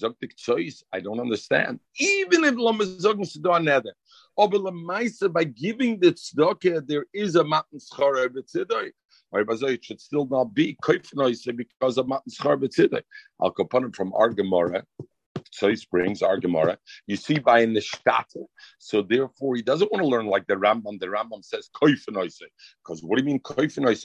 [0.00, 1.80] Zoktik choice, I don't understand.
[1.98, 2.54] Even if
[3.28, 3.94] Sidon Nether.
[4.38, 8.92] Aber Lamaisa, by giving the tzedakah, there is a matan schara b'tzidai.
[9.32, 13.02] It should still not be koifnoise because of matan b'tzidai.
[13.40, 14.82] I'll go upon it from Argamora.
[15.56, 16.76] So he brings Gemara.
[17.06, 18.44] You see by in the shtata.
[18.78, 21.00] So therefore, he doesn't want to learn like the Rambam.
[21.00, 22.42] The Rambam says koifenoise.
[22.84, 24.04] Because what do you mean koifenoise?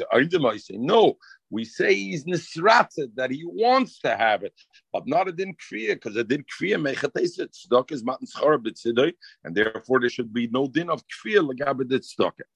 [0.72, 1.18] No,
[1.50, 4.54] we say he's nisrata that he wants to have it,
[4.94, 9.12] but not a din kriya because a din kriya mechateset tzedakah is matan b'tzidoi,
[9.44, 12.48] and therefore there should be no din of kriya legabe dit tzedakah.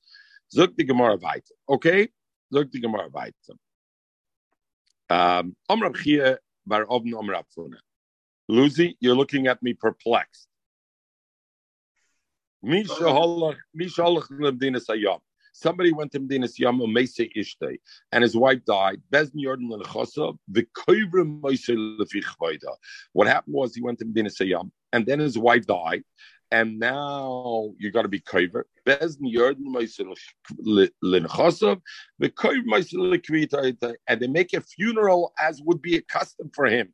[0.56, 1.56] Zok the Gemara weiter.
[1.68, 2.08] Okay,
[2.54, 3.34] zok the Gemara weiter.
[5.10, 7.12] Um, Omrav Chia bar Ovn
[7.54, 7.78] Funa.
[8.48, 10.48] Lucy, you're looking at me perplexed.
[15.54, 17.80] Somebody went to Medinas Yam Mese Ishte,
[18.12, 19.02] and his wife died.
[19.12, 20.66] Bezn Yordan Lechosa, the
[23.14, 26.04] What happened was he went to Medinas Yam, and then his wife died,
[26.52, 28.64] and now you got to be kover.
[28.86, 30.02] Bezn Yordan Mese
[31.04, 31.82] Lechosa,
[32.20, 36.94] the kover and they make a funeral as would be a custom for him.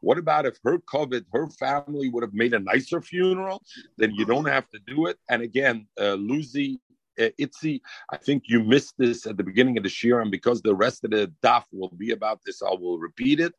[0.00, 3.62] What about if her covet, her family would have made a nicer funeral?
[3.98, 5.18] Then you don't have to do it.
[5.28, 6.80] And again, uh, Lucy,
[7.18, 7.80] uh, Itzi,
[8.12, 11.04] I think you missed this at the beginning of the year, and because the rest
[11.04, 13.54] of the daf will be about this, I will repeat it.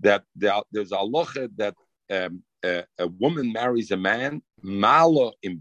[0.00, 1.74] That there, there's a locha that
[2.10, 5.58] um, a woman marries a man, malo in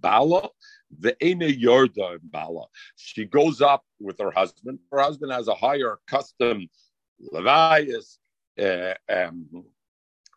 [2.95, 4.80] She goes up with her husband.
[4.91, 6.69] Her husband has a higher custom,
[7.34, 8.17] levias,
[8.60, 9.65] uh, um,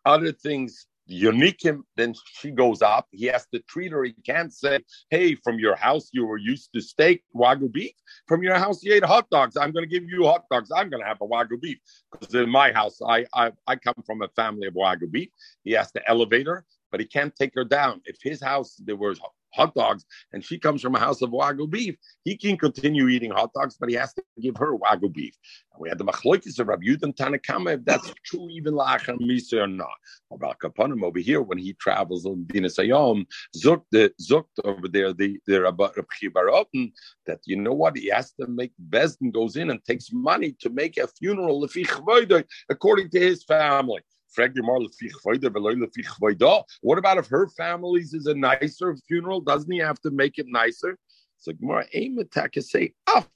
[0.04, 3.08] other things unique him, then she goes up.
[3.10, 4.04] He has to treat her.
[4.04, 7.92] He can't say, Hey, from your house, you were used to steak, wagyu beef.
[8.26, 9.56] From your house, you ate hot dogs.
[9.56, 10.70] I'm going to give you hot dogs.
[10.74, 11.78] I'm going to have a wagyu beef.
[12.12, 15.28] Because in my house, I, I, I come from a family of wagyu beef.
[15.62, 18.00] He has to elevate her, but he can't take her down.
[18.04, 19.20] If his house, there was
[19.54, 23.30] hot dogs and she comes from a house of wagyu beef, he can continue eating
[23.30, 25.34] hot dogs, but he has to give her wagyu beef.
[25.72, 29.62] And we had the machlokes of Rabbi Yudan Tanakama if that's true even lachar misa
[29.64, 29.88] or not.
[30.32, 35.38] About Kapanim over here when he travels on Dina Sayom, Zukt Zukt over there the
[35.46, 35.88] the Rabbi
[36.24, 36.92] Baroten
[37.26, 40.70] that you know what he has to make Besdin goes in and takes money to
[40.70, 41.66] make a funeral
[42.68, 44.00] according to his family.
[44.36, 44.50] What
[46.98, 49.40] about if her family's is a nicer funeral?
[49.40, 50.98] Doesn't he have to make it nicer?
[51.38, 53.28] So Gemara aim attack say af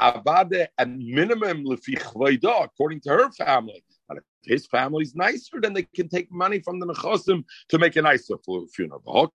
[0.00, 3.82] Abade at minimum according to her family.
[4.06, 7.96] But if his family's nicer, then they can take money from the nechosim to make
[7.96, 8.36] a nicer
[8.74, 9.32] funeral.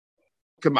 [0.63, 0.75] And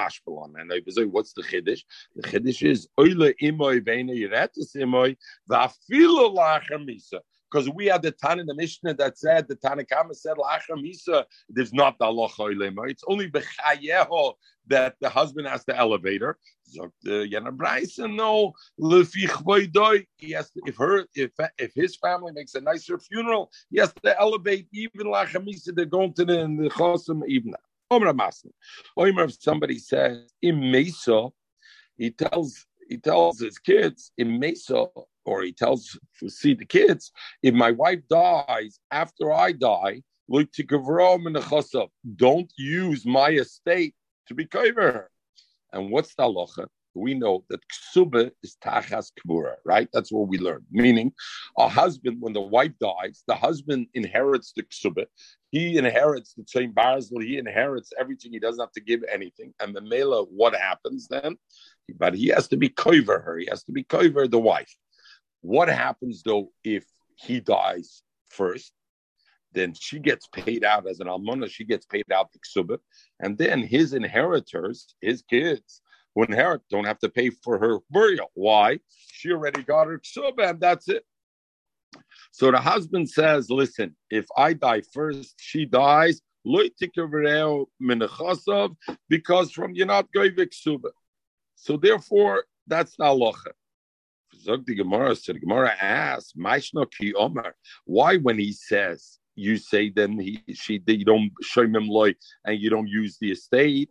[1.11, 1.83] what's the chiddush?
[2.15, 5.15] The chiddush is oile imoy veina yiretus imoy
[5.47, 7.19] va'afilu lachem misa
[7.55, 11.23] because we had the Tan in the Mishnah that said the Tanakama said Misa.
[11.47, 14.33] There's not the Allah It's only Bechayeho
[14.67, 16.37] that the husband has to elevate her.
[16.77, 22.61] Uh, Yana Bryson, no, he has to, if her if if his family makes a
[22.61, 25.73] nicer funeral, he has to elevate even Lacham Misa.
[25.73, 27.53] They're going to the, the Chosim even.
[27.89, 28.51] Omer Maslim.
[28.97, 31.29] Omer if somebody says in Mesa,
[31.97, 34.87] he tells he tells his kids in Mesa
[35.25, 37.11] or he tells to see the kids,
[37.43, 40.01] if my wife dies after I die,
[42.15, 43.95] don't use my estate
[44.27, 45.09] to be her.
[45.71, 46.67] And what's the halacha?
[46.97, 49.89] We know that ksuba is tachas kbura, right?
[49.91, 50.65] That's what we learn.
[50.71, 51.11] Meaning,
[51.57, 55.05] a husband, when the wife dies, the husband inherits the ksuba.
[55.51, 57.21] He inherits the same barzil.
[57.21, 58.31] He inherits everything.
[58.31, 59.53] He doesn't have to give anything.
[59.59, 61.35] And the mela, what happens then?
[61.97, 63.37] But he has to be cover her.
[63.37, 64.73] He has to be cover the wife.
[65.45, 68.73] What happens though if he dies first?
[69.53, 71.47] Then she gets paid out as an almana.
[71.47, 72.79] She gets paid out the ksuba,
[73.19, 75.83] and then his inheritors, his kids,
[76.15, 78.31] who inherit, don't have to pay for her burial.
[78.33, 78.79] Why?
[78.89, 81.03] She already got her ksuba, and that's it.
[82.31, 86.21] So the husband says, "Listen, if I die first, she dies."
[89.09, 90.91] Because from you're not going ksuba.
[91.55, 93.53] So therefore, that's the halacha.
[94.45, 96.33] Zog the Gemara, the Gemara asks,
[96.97, 97.55] ki Omar,
[97.85, 102.59] why when he says you say then he she you don't show him loy and
[102.59, 103.89] you don't use the estate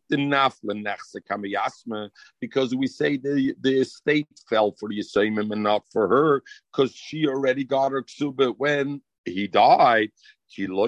[2.40, 6.94] because we say the the estate fell for the Yisayim and not for her because
[6.94, 10.10] she already got her ksuba when he died.
[10.56, 10.86] Why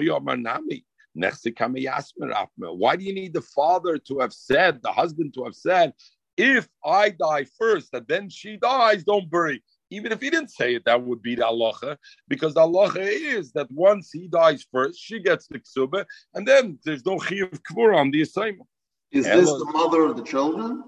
[2.95, 5.93] do you need the father to have said, the husband to have said,
[6.37, 9.63] if I die first and then she dies, don't bury.
[9.89, 11.97] Even if he didn't say it, that would be the halacha,
[12.27, 16.77] because the halacha is that once he dies first, she gets the ksuba, and then
[16.83, 18.67] there's no chiyuv kvur on the assignment.
[19.11, 20.83] Is this the mother of the children?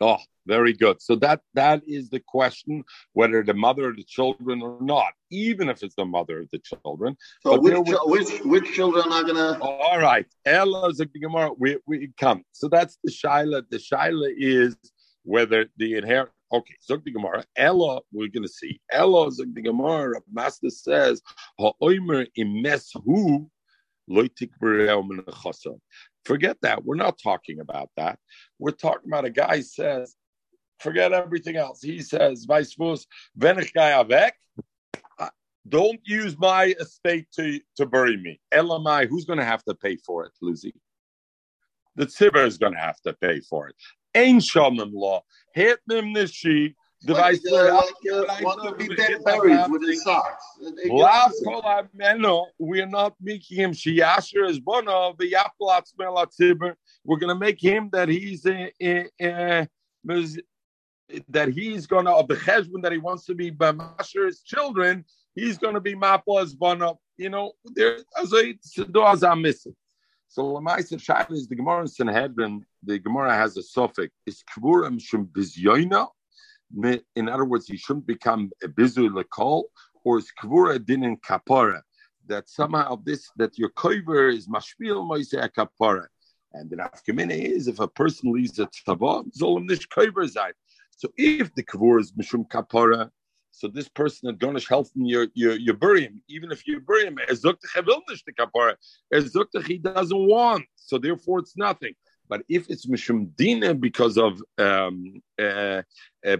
[0.00, 1.02] Oh, very good.
[1.02, 5.68] So that that is the question, whether the mother of the children or not, even
[5.68, 7.16] if it's the mother of the children.
[7.42, 9.58] So which, which which children are gonna?
[9.60, 11.50] all right, Ella Gemara.
[11.58, 12.44] We we come.
[12.52, 13.64] So that's the shaila.
[13.70, 14.76] The shaila is
[15.24, 16.30] whether the inherit.
[16.52, 17.44] Okay, Zog the Gemara.
[17.56, 18.80] Ella, we're going to see.
[18.90, 20.20] Ella, Zog the Gemara.
[20.32, 21.22] Master says,
[21.60, 23.48] "Ha'omer imes hu
[24.10, 24.50] loitik
[26.24, 26.84] Forget that.
[26.84, 28.18] We're not talking about that.
[28.58, 30.14] We're talking about a guy says,
[30.78, 31.82] forget everything else.
[31.82, 34.32] He says, vice avek,
[35.68, 38.40] don't use my estate to, to bury me.
[38.52, 40.74] Elamai, who's going to have to pay for it, Lucy?
[41.96, 43.76] The tzibber is going to have to pay for it.
[44.14, 45.22] Ain't shamim law.
[45.54, 46.76] Hit them sheet.
[47.02, 50.44] Device like, uh, be dead buried with his socks.
[52.58, 55.16] We're not making him shiyasher as bono
[57.04, 59.66] We're going to make him that he's a, a, a,
[61.28, 65.06] that he's going to of the cheshbon that he wants to be b'masher his children.
[65.34, 67.00] He's going to be mapla as bono.
[67.16, 68.56] You know, there as I
[68.90, 69.74] do as I'm missing.
[70.28, 72.64] So Lamaisa Shaila is the Gemara in Sanhedrin.
[72.84, 74.14] The Gemara has a suffix.
[74.26, 76.08] Is kvurim shum bizyoina
[77.16, 79.64] in other words, he shouldn't become a bizu lekol
[80.04, 81.80] or is kvura din in kapara.
[82.26, 86.06] That somehow of this that your koiver is mashpil moise kapara.
[86.52, 90.52] And the nafkamina is if a person leaves a tzava, zolim nish koiver zayt.
[90.90, 93.10] So if the kvura is mishum kapara,
[93.52, 96.80] so this person at Gonish help him, you you you bury him, even if you
[96.80, 97.42] bury him, as
[99.66, 101.94] he doesn't want, so therefore it's nothing.
[102.30, 105.82] But if it's mishum dina because of um, uh,
[106.24, 106.36] a,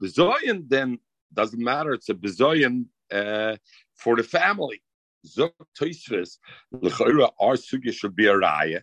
[0.00, 0.98] bezoyan, then
[1.32, 1.92] doesn't matter.
[1.92, 3.56] It's a bezoyan uh,
[3.94, 4.82] for the family.
[5.24, 5.52] Zok
[6.72, 8.80] l'chayra our sugya should be a raya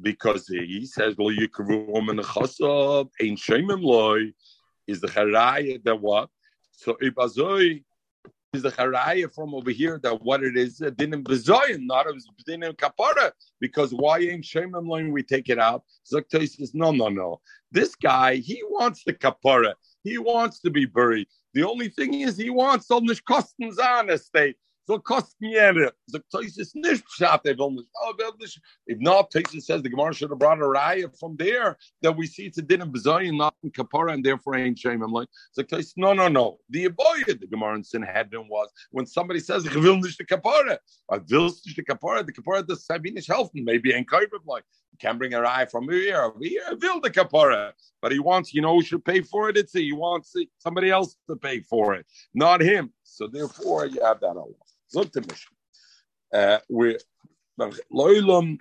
[0.00, 4.32] because he says lo yikru woman chasab ein shemim loy
[4.86, 6.30] is the charaya that what
[6.70, 7.82] so ibazoi
[8.52, 12.12] is the charaya from over here that what it is uh, dinim bezoyin not a
[12.46, 15.84] dinim kapara because why ain't shemim loy we take it out?
[16.12, 17.40] Zaktais says no no no.
[17.70, 19.72] This guy he wants the kapara.
[20.04, 21.28] He wants to be buried.
[21.54, 25.90] The only thing is he wants all the kosten an estate so kosten jene.
[26.08, 27.88] So Toises nicht pshat, er will nicht.
[28.00, 28.60] Oh, will nicht.
[28.86, 32.26] If not, Toises says the Gemara should have brought a raya from there that we
[32.26, 35.02] see it's a din of bezoyin, not in kapara, and therefore ain't shame.
[35.02, 36.58] I'm like, so Toises, no, no, no.
[36.70, 40.78] The avoid the Gemara in Sanhedrin was when somebody says, I will nicht the kapara.
[41.10, 42.24] I will nicht the kapara.
[42.26, 43.64] The kapara does Sabinish helfen.
[43.64, 44.64] Maybe ain't kind like,
[44.98, 47.72] can bring a raya from here, here, will the kapara.
[48.00, 49.56] But he wants, you know, who should pay for it?
[49.56, 52.92] It's a, he wants somebody else to pay for it, not him.
[53.02, 54.52] So therefore, you have that Allah.
[54.88, 55.56] Sagt der Mishnah.
[56.34, 56.98] Uh, we
[57.92, 58.58] loilum,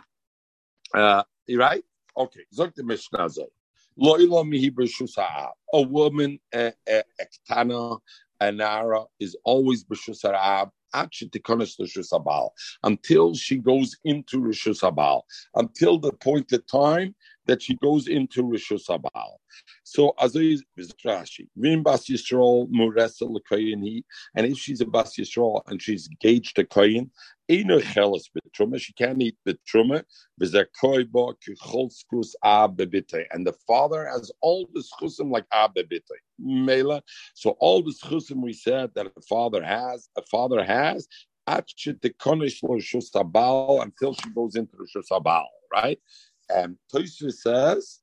[0.93, 1.83] uh, right?
[2.17, 3.29] Okay, sagt der Mishnah.
[3.99, 4.87] Loilum Hebrew
[5.73, 7.99] A woman, a ektana,
[8.39, 10.23] a nara is always b'shus
[12.83, 15.23] until she goes into Rishus Habal,
[15.55, 17.15] until the point of time
[17.45, 19.37] that she goes into Rishus Habal.
[19.83, 21.47] So Aziz is Rashi.
[21.55, 24.03] Vim Bas Yisrael Muresa L'Koyin
[24.35, 27.09] and if she's a Bas Yisrael and she's engaged to Koyin,
[27.49, 30.03] Eino Chelis B'Truma, she can't eat B'Truma,
[30.41, 33.25] V'Zakoi Bo Kichol Skus A Bebite.
[33.31, 36.01] And the father has all the schusim like A Bebite.
[36.39, 37.03] Mela.
[37.33, 41.07] So all the schusim we said that the father has, a father has,
[41.47, 41.65] until
[44.13, 45.99] she goes into the Shusabal, right?
[46.53, 47.99] And Tosfos says,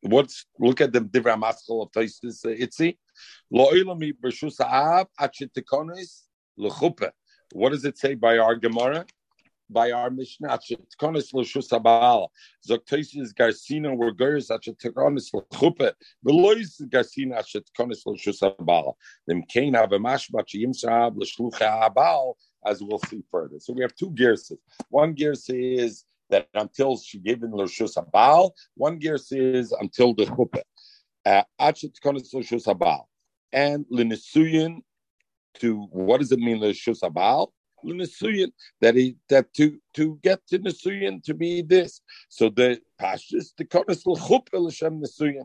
[0.00, 2.96] what's look at the Divra Maskal of Tosfos Itzi,
[3.50, 6.22] Lo ilami b'shus ha'av achitikonis
[6.56, 7.10] l'chupe.
[7.52, 9.04] What does it say by our Gemara?
[9.70, 12.28] By our Mishnah, achitikonis l'shus ha'baal.
[12.66, 15.92] Zoktosis Garcina were gers achitikonis l'chupe.
[16.26, 18.94] Velois Garcina achitikonis l'shus ha'baal.
[19.26, 22.34] Them kain have a mashbat shiyim sha'av l'shlucha ha'baal,
[22.64, 23.60] as we'll see further.
[23.60, 24.50] So we have two gears.
[24.88, 30.24] One gear is that until she gave in Lashus Abal, one gear says until the
[30.26, 30.62] Chuppah.
[31.24, 31.42] Uh,
[33.52, 34.80] and Linisuyin
[35.54, 37.52] to what does it mean Lashus Abal?
[37.84, 42.00] Linisuyin that he that to to get to Nisuyin to be this.
[42.28, 45.44] So the Pashas the Konis Chuppah Lashem Nisuyin.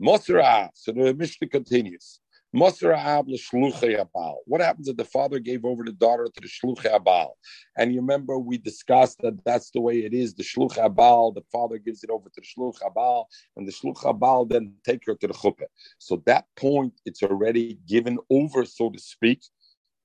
[0.00, 0.70] Mosra.
[0.74, 2.20] So the Mishnah continues.
[2.52, 7.30] What happens if the father gave over the daughter to the shluchei abal?
[7.76, 10.34] And you remember we discussed that that's the way it is.
[10.34, 13.26] The shluchei abal, the father gives it over to the shluchei abal,
[13.56, 15.66] and the shluchei abal then take her to the chuppah.
[15.98, 19.42] So that point, it's already given over, so to speak,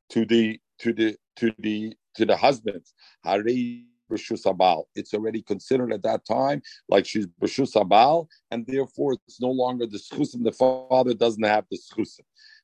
[0.10, 2.84] to the to the to the to the husband.
[4.12, 4.86] B'shus Abal.
[4.96, 9.86] It's already considered at that time like she's B'shus Abal, and therefore it's no longer
[9.86, 10.44] the schusim.
[10.44, 12.22] The father doesn't have the schusim.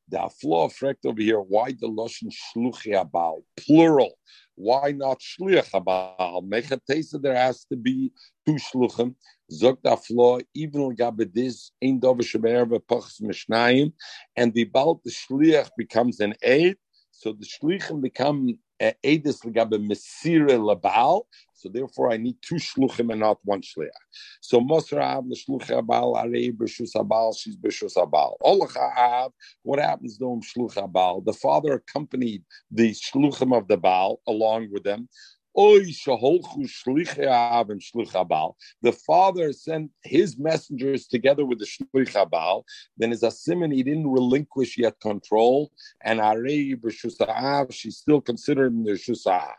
[0.09, 3.43] The flaw effect over here, why the Lashon Shluchi Abal?
[3.55, 4.17] Plural.
[4.55, 6.45] Why not Shliach Abal?
[6.49, 8.11] Mechatesa, there has to be
[8.45, 9.15] two Shluchim.
[9.51, 13.93] Zok da flaw, even Gabedis, Ein Dov Shemer V'Pachs Mishnayim,
[14.35, 16.77] and the Bal, the Shliach becomes an aid,
[17.11, 21.23] so the Shlichim become Edis Legabe Mesire Labal,
[21.61, 23.89] so therefore, I need two shluchim and not one shliach.
[24.41, 28.33] So Mosra the shluch abal arei b'shus abal she's b'shus abal.
[28.43, 29.31] Olachav.
[29.61, 31.23] What happens to him shluch abal?
[31.23, 35.07] The father accompanied the shluchim of the baal along with them.
[35.53, 35.93] The
[39.05, 42.63] father sent his messengers together with the shluch abal.
[42.97, 43.31] Then as a
[43.67, 45.71] he didn't relinquish yet control,
[46.01, 49.51] and arei b'shus she's still considered in the shusah.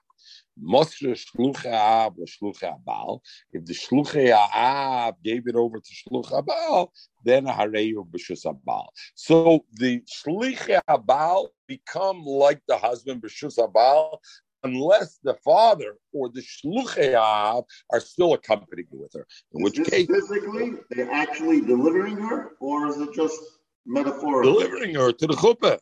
[0.60, 3.20] Moshe Shluchei Ab Shluchei Abal.
[3.52, 6.90] If the Shluchei Ab gave it over to Shluchei Abal,
[7.24, 8.88] then Hareyu B'Shus Abal.
[9.14, 14.18] So the Shluchei Abal become like the husband B'Shus Abal,
[14.64, 19.26] unless the father or the Shluchei Ab are still accompanying with her.
[19.52, 23.40] In which case, physically, they're actually delivering her, or is it just
[23.86, 25.78] metaphorically delivering her to the chuppah?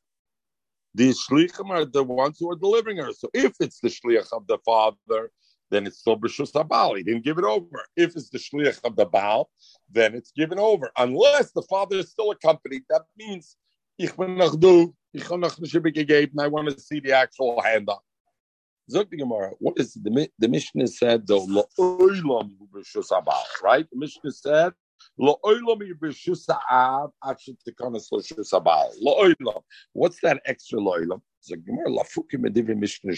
[0.94, 3.12] The shlichim are the ones who are delivering her.
[3.12, 5.30] So if it's the shliach of the father,
[5.70, 6.96] then it's still b'shus habal.
[6.96, 7.84] He didn't give it over.
[7.96, 9.50] If it's the shliach of the baal,
[9.90, 10.90] then it's given over.
[10.96, 13.56] Unless the father is still accompanied, that means
[13.98, 16.40] ich bin noch du, ich nicht gegeben.
[16.40, 17.88] I want to see the actual hand
[19.10, 19.52] the Gemara.
[19.58, 21.46] What is the the Mishnah said though?
[23.62, 23.86] Right?
[23.90, 24.72] The Mishnah said
[25.16, 25.40] What's
[30.20, 30.78] that extra
[31.48, 33.12] the Gemara Lafukim Mishnah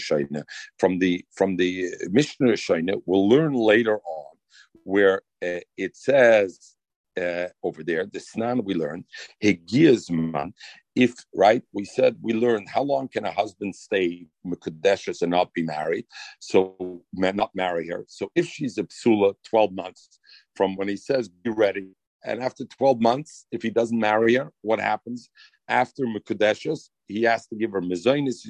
[0.79, 3.01] from the from the Mishnah Shaina.
[3.05, 4.35] We'll learn later on
[4.83, 6.75] where uh, it says
[7.17, 9.05] uh, over there the Snan we learned
[9.43, 10.53] Hegiyazman.
[10.95, 15.53] If right, we said we learned how long can a husband stay Mekudeshes and not
[15.53, 16.05] be married,
[16.39, 18.05] so not marry her.
[18.07, 20.19] So if she's a psula, twelve months
[20.55, 21.95] from when he says be ready,
[22.25, 25.29] and after 12 months, if he doesn't marry her, what happens?
[25.67, 28.45] After Mekudeshes, he has to give her mezainis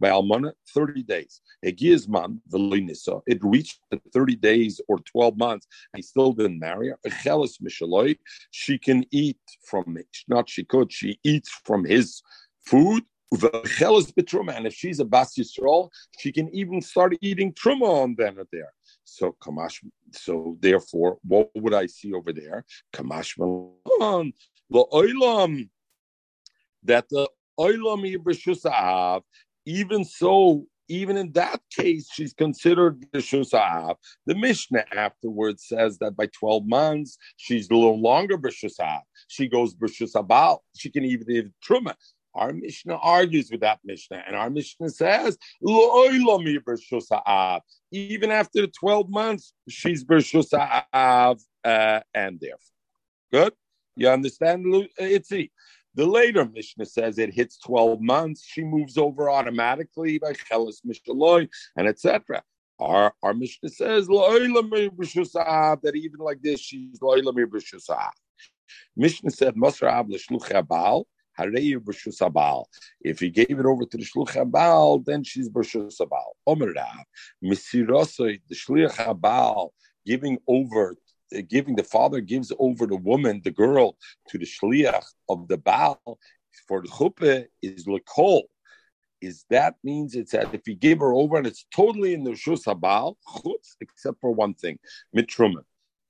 [0.00, 1.40] by almana 30 days.
[1.62, 1.78] It
[3.42, 6.98] reached the 30 days or 12 months, and he still didn't marry her.
[8.50, 10.08] She can eat from it.
[10.28, 12.22] Not she could, she eats from his
[12.66, 13.04] food.
[13.30, 15.88] The echelis betruma, and if she's a Bas Yisrael,
[16.18, 18.74] she can even start eating truma on then or there.
[19.04, 19.84] So kamash.
[20.12, 22.64] So therefore, what would I see over there?
[22.92, 24.32] Kamash malon
[24.70, 25.68] the oilam
[26.82, 27.28] that the
[27.60, 29.22] oilam
[29.64, 33.96] even so, even in that case, she's considered b'shusa'av.
[34.26, 39.02] The Mishnah afterwards says that by 12 months, she's no longer b'shusa'av.
[39.28, 40.58] She goes b'shusa'bal.
[40.76, 41.94] She can even eat truma.
[42.34, 45.36] Our Mishnah argues with that Mishnah, and our Mishnah says,
[47.90, 50.52] even after the 12 months, she's Bershus
[51.64, 52.58] uh, and therefore.
[53.30, 53.52] Good?
[53.96, 54.64] You understand,
[54.98, 55.50] Itzi?
[55.94, 61.48] The later Mishnah says it hits 12 months, she moves over automatically by Chelis Mishaloi
[61.76, 62.42] and etc.
[62.80, 66.98] Our, our Mishnah says that even like this, she's
[68.96, 69.92] Mishnah said, Masra
[71.38, 72.64] Abal,
[73.00, 76.32] if he gave it over to the Shluch Habal, then she's Bershus Habal.
[76.48, 77.04] Omerah,
[77.42, 79.70] Misirosoi, the Shluch Habal,
[80.06, 80.96] giving over,
[81.48, 83.96] giving the father gives over the woman, the girl,
[84.28, 86.18] to the Shliach of the Baal
[86.66, 88.42] for the Chuppah is Lakol.
[89.20, 92.32] Is that means it's that if he gave her over and it's totally in the
[92.32, 93.14] Shus Habal,
[93.80, 94.78] except for one thing,
[95.16, 95.62] Mitruma.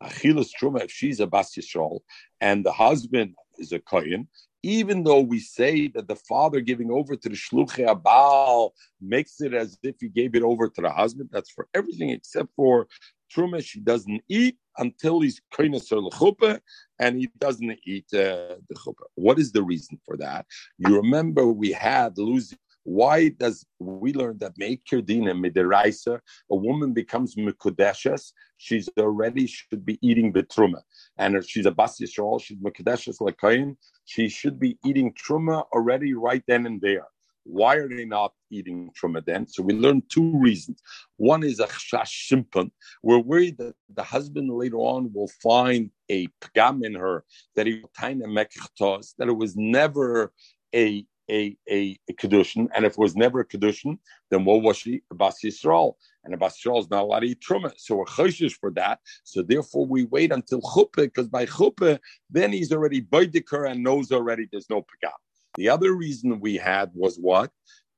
[0.02, 2.00] Achilas Truma, if she's a Bas Yisrael
[2.40, 4.28] and the husband is a Kohen,
[4.62, 9.54] even though we say that the father giving over to the shluchei abal makes it
[9.54, 12.86] as if he gave it over to the husband, that's for everything except for
[13.34, 13.64] truma.
[13.64, 16.60] She doesn't eat until he's koineser lechuppah,
[16.98, 19.06] and he doesn't eat uh, the chuppah.
[19.16, 20.46] What is the reason for that?
[20.78, 22.58] You remember we had losing.
[22.84, 26.18] Why does we learn that Meikir Dina Midiraisa,
[26.50, 30.82] a woman becomes Mekudeshes, she's already should be eating the truma.
[31.16, 36.14] And if she's a Bas Yisrael, she's Mekudeshes Lakain, she should be eating truma already
[36.14, 37.06] right then and there.
[37.44, 39.48] Why are they not eating truma then?
[39.48, 40.80] So we learned two reasons.
[41.16, 42.70] One is a chash simpan.
[43.02, 47.24] We're worried that the husband later on will find a pgam in her
[47.56, 50.32] that he that it was never
[50.74, 53.98] a a, a, a kedushin, and if it was never a kedushin,
[54.30, 55.02] then what was she?
[55.10, 55.94] A bas yisrael,
[56.24, 57.72] and a bas yisrael is not allowed to eat truma.
[57.76, 59.00] So we're choshish for that.
[59.24, 61.98] So therefore, we wait until chuppah, because by chuppah,
[62.30, 65.12] then he's already boidiker and knows already there's no pagam.
[65.56, 67.50] The other reason we had was what?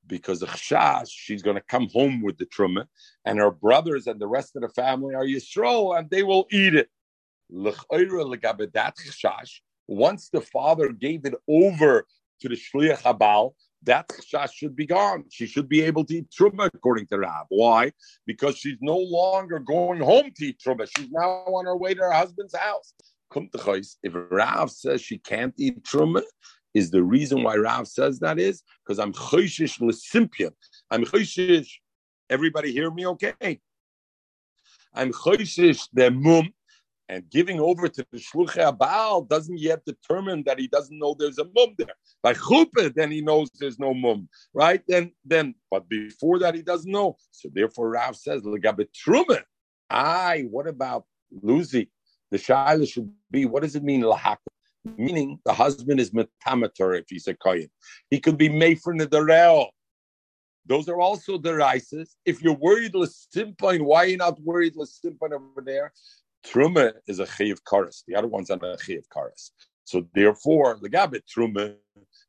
[0.07, 2.85] Because of chash, she's going to come home with the truma,
[3.25, 6.75] and her brothers and the rest of the family are yisrael, and they will eat
[6.75, 6.89] it.
[9.87, 12.07] Once the father gave it over
[12.41, 15.25] to the Shliach Habal, that chash should be gone.
[15.29, 17.45] She should be able to eat truma according to Rav.
[17.49, 17.91] Why?
[18.25, 20.87] Because she's no longer going home to eat truma.
[20.97, 22.93] She's now on her way to her husband's house.
[24.03, 26.23] If Rav says she can't eat truma,
[26.73, 30.51] is the reason why Rav says that is because I'm choishish lesimpian.
[30.91, 31.69] I'm choishish.
[32.29, 33.61] Everybody hear me okay?
[34.93, 36.53] I'm choishish the mum
[37.09, 41.37] and giving over to the shluchei Baal doesn't yet determine that he doesn't know there's
[41.37, 41.95] a mum there.
[42.23, 44.81] By chuppah, then he knows there's no mum, right?
[44.87, 47.17] Then, then, but before that, he doesn't know.
[47.31, 49.43] So therefore, Rav says, "Legabe truma."
[49.89, 51.91] Aye, what about Lucy?
[52.31, 54.37] The shaila should be, what does it mean, lahak?
[54.97, 57.69] Meaning the husband is metamator if he's a kohen.
[58.09, 59.69] He could be mefren the
[60.67, 62.15] those are also the rices.
[62.25, 65.93] If you're worried l'simpan, why are you not worried l'simpan over there?
[66.45, 68.03] Truma is a chayiv karas.
[68.07, 69.51] The other one's on a chayiv karas.
[69.83, 71.75] So therefore, the gabit truma,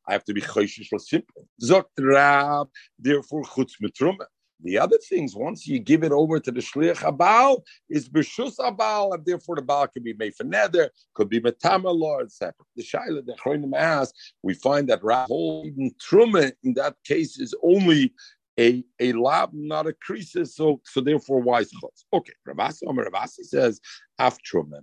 [0.09, 1.47] I have to be chayshish simple.
[1.63, 4.27] Zok rab, therefore chutz truma.
[4.63, 9.13] The other things, once you give it over to the shliach abal, is b'shus abal,
[9.15, 12.55] and therefore the baal can be made for nether, could be metama law, etc.
[12.75, 18.15] The shaila that Chronim asks, we find that Rahol truma in that case is only
[18.59, 20.55] a, a lab, not a creases.
[20.55, 22.05] So, so therefore, is chutz?
[22.13, 23.81] Okay, Ravasi Omer Ravasi says,
[24.19, 24.83] af truman.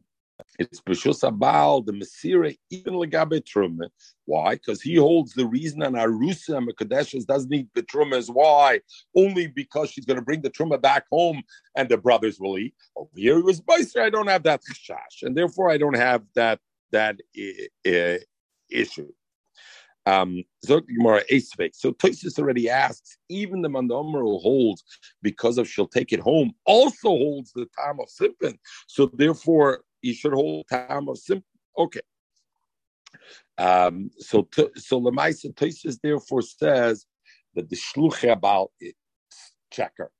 [0.59, 3.89] It's Bishus Abal, the Mesira, even Legabe Truma.
[4.25, 4.55] Why?
[4.55, 8.81] Because he holds the reason and Arusa and Mekadeshes doesn't need the Truma is why?
[9.15, 11.41] Only because she's going to bring the Truma back home
[11.75, 12.73] and the brothers will eat.
[12.95, 16.23] Over here it was Beiser, I don't have that chash, and therefore I don't have
[16.35, 16.59] that
[16.91, 17.19] that
[17.87, 18.19] uh,
[18.69, 19.11] issue.
[20.05, 24.83] Um, so Tosis already asks, even the Mandomer who holds
[25.21, 28.57] because of she'll take it home, also holds the time of Simpin.
[28.87, 31.43] So therefore, you should hold time of Simpin.
[31.77, 32.01] Okay.
[33.57, 37.05] Um, so so Lemaisa Tosis therefore says
[37.55, 38.95] that the Shluch it
[39.71, 40.11] checker.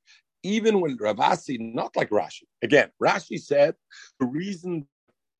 [0.44, 2.44] Even when Ravasi, not like Rashi.
[2.62, 3.76] Again, Rashi said
[4.20, 4.88] the reason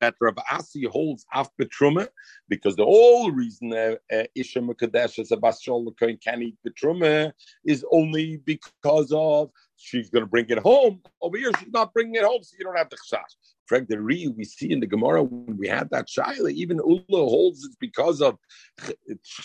[0.04, 2.06] that Rav Asi holds af betruma
[2.48, 7.32] because the whole reason uh, Isha Mekadesh is a Basshol can eat betruma
[7.64, 11.00] is only because of she's going to bring it home.
[11.22, 13.34] Over here, she's not bringing it home, so you don't have the chash.
[13.66, 17.20] Frank the Re, we see in the Gemara when we had that shaila, even Ula
[17.34, 18.36] holds it's because of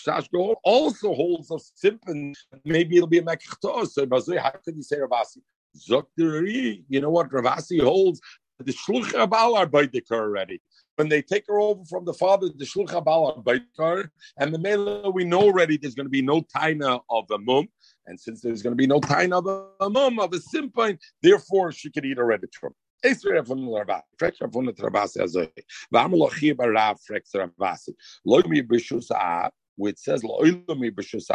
[0.05, 0.27] chash
[0.63, 2.33] also holds of simpan.
[2.65, 3.89] Maybe it'll be a mekachtos.
[3.91, 4.01] So
[4.37, 5.41] how could you say Ravasi?
[5.87, 8.19] Zok you know what Ravasi holds
[8.59, 10.61] the shluch abal are baidikar already.
[10.95, 14.59] When they take her over from the father, the shluch abal are baidikar, and the
[14.59, 17.67] mela we know already there's going to be no taina of a mum,
[18.05, 19.47] and since there's going to be no taina of
[19.79, 22.73] a mum of a simpine, therefore she could eat already from.
[23.05, 25.49] Esre von Rabbi, frex von der Rabasi azoi.
[25.93, 27.93] Vam lo chi bar Rav frex Rabasi.
[28.25, 29.49] Lo mi bishus a
[29.79, 31.31] which says l'chuppah,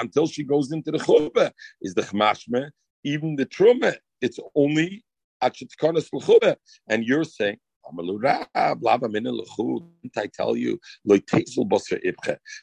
[0.00, 1.50] until she goes into the chuppah,
[1.82, 2.70] is the chmashme,
[3.02, 5.04] even the truma, it's only
[6.88, 7.58] and you're saying,
[10.16, 10.78] I tell you,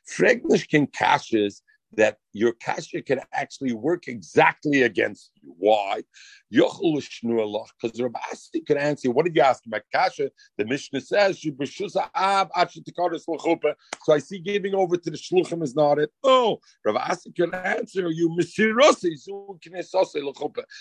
[0.07, 1.61] Fregnish can cashes
[1.97, 5.53] that your kasha can actually work exactly against you.
[5.57, 6.03] Why?
[6.51, 10.31] Because Rabbi Asi could answer, what did you ask about kasha?
[10.57, 11.53] The Mishnah says, so
[14.13, 16.11] I see giving over to the shluchim is not it.
[16.23, 18.29] Oh, Rabbi Asi can answer you,
[19.29, 19.59] oh,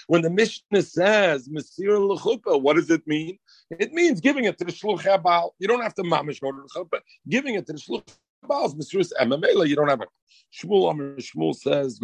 [0.06, 3.38] when the Mishnah says, what does it mean?
[3.70, 7.00] It means giving it to the shluch You don't have to mamish go to the.
[7.28, 8.16] Giving it to the shluch
[8.46, 10.06] Baal's Misrus Emamela, you don't have a
[10.52, 11.98] Shmuel Amr Shmuel says.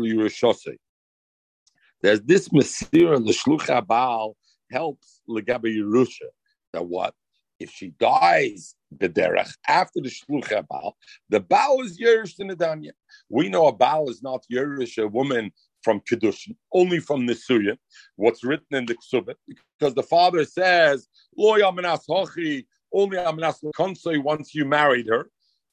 [2.03, 4.37] There's this Mesir and the Shlucha Baal
[4.71, 6.29] helps Legabe Yerusha.
[6.73, 7.15] That what?
[7.59, 10.97] If she dies the derech after the Shlucha Baal,
[11.29, 12.93] the Baal is Yerush in Adanya.
[13.29, 17.77] We know a Baal is not Yerush, a woman from Kedushin, only from Nisuya,
[18.17, 19.37] what's written in the Ksubit,
[19.79, 25.31] because the father says, Lo Yamanas Hochi, only Yamanas Konsoi once you married her.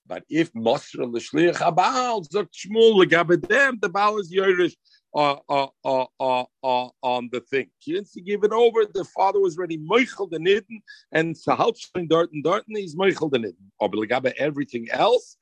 [0.08, 4.76] But if Mosra l'shliach habal zok shmul legabedem, the Baal is Yerush
[5.14, 7.70] on the thing.
[7.80, 10.82] He give it over, the father was ready Michael the Nidden
[11.12, 13.56] and Sahalshin Darton Darton, he's Michael the Nidden.
[13.80, 15.38] Or oh, Legabe everything else,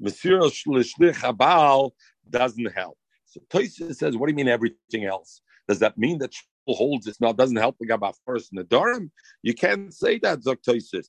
[0.00, 1.90] Monsieur l'shliach habal
[2.28, 2.98] doesn't help.
[3.26, 5.42] So Toysa says, what do you mean everything else?
[5.68, 6.32] Does that mean that
[6.66, 9.12] holds it's not doesn't help the Gabba first in the Durham?
[9.42, 10.40] You can't say that.
[10.40, 11.08] Zoktoisis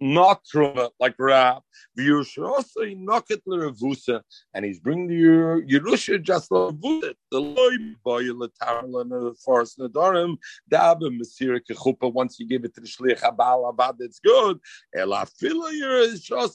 [0.00, 1.62] not truma like Rab.
[1.98, 4.22] V'yushrosa noket lerevusa,
[4.54, 7.14] and he's bringing the Yerusha just lerevusa.
[7.30, 10.36] The loy boy letarla in the forest nadarim
[10.70, 12.12] daba mesira kechupa.
[12.12, 14.58] Once you give it to the shliach abal abad, it's good.
[14.94, 16.48] Ela fila Yerusha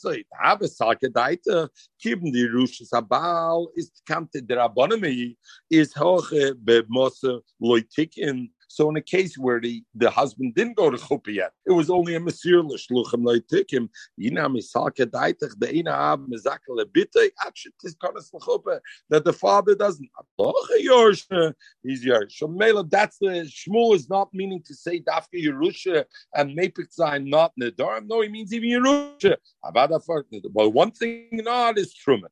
[0.43, 1.69] daba sakadaita
[2.03, 4.13] kibn the Yerusha abal is the
[4.49, 5.35] rabbanami
[5.69, 10.91] is hoche be mosa loytikin so in a case where the, the husband didn't go
[10.91, 13.89] to chuppah yet, it was only a mesir l'shluchim loytikim.
[14.21, 20.07] Yina misalke daitach deina ab mezaka lebite achit tiskonas l'chuppah that the father doesn't.
[21.81, 26.05] He's Mela, that's the Shmuel is not meaning to say dafka Yerusha
[26.35, 28.05] and Mepik sign not Nedarim.
[28.05, 29.37] No, he means even Yerusha.
[30.53, 32.29] But one thing not is Truman.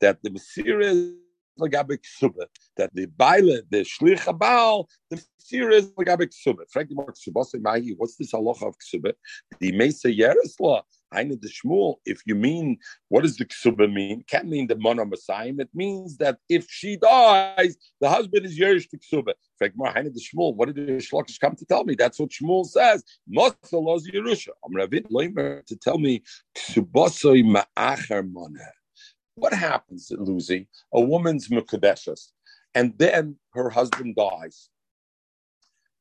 [0.00, 1.14] That the Mesir
[1.58, 2.46] Lagabe Ksuba,
[2.76, 6.64] that the Baile, the Shlich Habal, the Sir is Lagabe Ksuba.
[6.70, 9.12] Frankly, Mark Subase Mahi, what's this halacha of Ksuba?
[9.60, 10.82] The Mesa Yeres law.
[11.12, 12.78] Haina the Shmuel, if you mean,
[13.08, 14.24] what does the ksuba mean?
[14.26, 15.52] Can't mean the mono Messiah.
[15.58, 19.34] It means that if she dies, the husband is Yerush the ksuba.
[19.62, 21.94] Haina the Shmuel, what did the Shlokish come to tell me?
[21.94, 23.04] That's what Shmuel says.
[23.30, 24.48] Mosalos Yerusha.
[24.64, 26.22] I'm Ravit Leimer to tell me
[26.56, 28.81] ksubasoi ma'acher moneh.
[29.34, 30.68] What happens, Lucy?
[30.92, 32.32] A woman's mukadeshas,
[32.74, 34.68] and then her husband dies.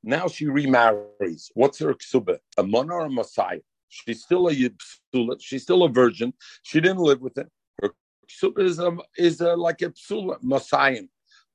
[0.03, 1.51] Now she remarries.
[1.53, 2.39] What's her ksuba?
[2.57, 3.59] A mona or a messiah?
[3.87, 5.37] She's still a psula.
[5.39, 6.33] She's still a virgin.
[6.63, 7.49] She didn't live with him.
[7.81, 7.93] Her
[8.27, 11.03] ksuba is a, is a, like a psula, messiah.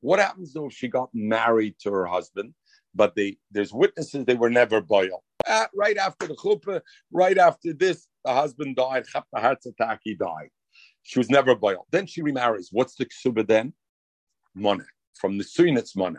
[0.01, 2.55] What happens though if she got married to her husband,
[2.95, 5.21] but they, there's witnesses they were never boiled?
[5.75, 9.07] Right after the chuppah, right after this, the husband died.
[9.15, 10.51] Attack, he died.
[11.07, 11.87] She was never boiled.
[11.93, 12.71] Then she remarries.
[12.73, 13.73] What's the ksuba then?
[14.57, 14.85] Money.
[15.15, 16.19] From the suin, it's money.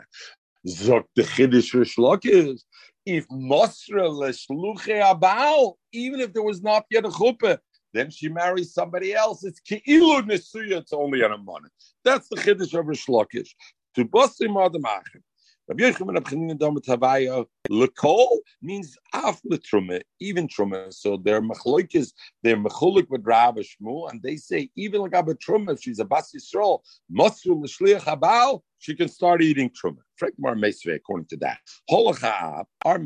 [0.66, 2.62] Zok the chiddush Lakish.
[3.04, 7.58] If Mosra l'shluche abal, even if there was not yet a chuppah,
[7.92, 9.44] then she marries somebody else.
[9.44, 10.78] It's keilu nesuya.
[10.78, 11.68] It's only on a money.
[12.02, 13.50] That's the chiddush of Rish Lakish.
[13.94, 15.20] To bosim adamachim.
[15.68, 20.90] Rabbi Yochanan Domet Havaya Lekol means af letruma, even truma.
[20.90, 22.12] So they're machloikis,
[22.42, 26.06] they're mechulik with Rabbi Shmuel, and they say even like Abba truma, if she's a
[26.06, 26.80] bas Yisrael,
[27.12, 29.98] masru l'shliach habal, she can start eating truma.
[30.18, 31.58] Frekmar Mesve, according to that.
[31.90, 33.00] Holachab, our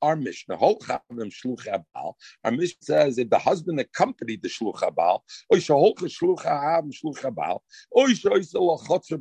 [0.00, 2.14] our Mishnah, Holachab shluch habal.
[2.44, 5.20] Our Mishnah says if the husband accompanied the shluch habal,
[5.52, 7.60] oisha holcha shluch hab shluch habal,
[7.94, 9.20] oisha oisha lachotzer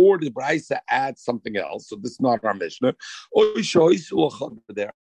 [0.00, 1.88] or the Brisa adds something else.
[1.88, 2.94] So this is not our Mishnah.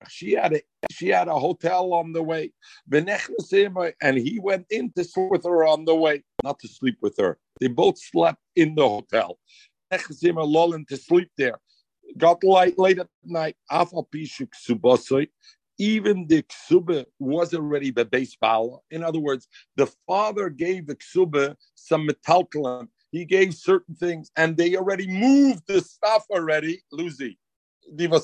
[0.10, 2.52] She had a she had a hotel on the way,
[2.92, 7.16] and he went in to sleep with her on the way, not to sleep with
[7.18, 7.40] her.
[7.60, 9.40] They both slept in the hotel.
[9.92, 11.60] Lolin to sleep there.
[12.18, 13.56] Got light late at night.
[15.80, 18.38] Even the ksuba was already the base
[18.92, 24.58] In other words, the father gave the ksuba some metalkalim he gave certain things, and
[24.58, 26.82] they already moved the stuff already.
[26.92, 27.38] Lucy.
[27.88, 28.18] Move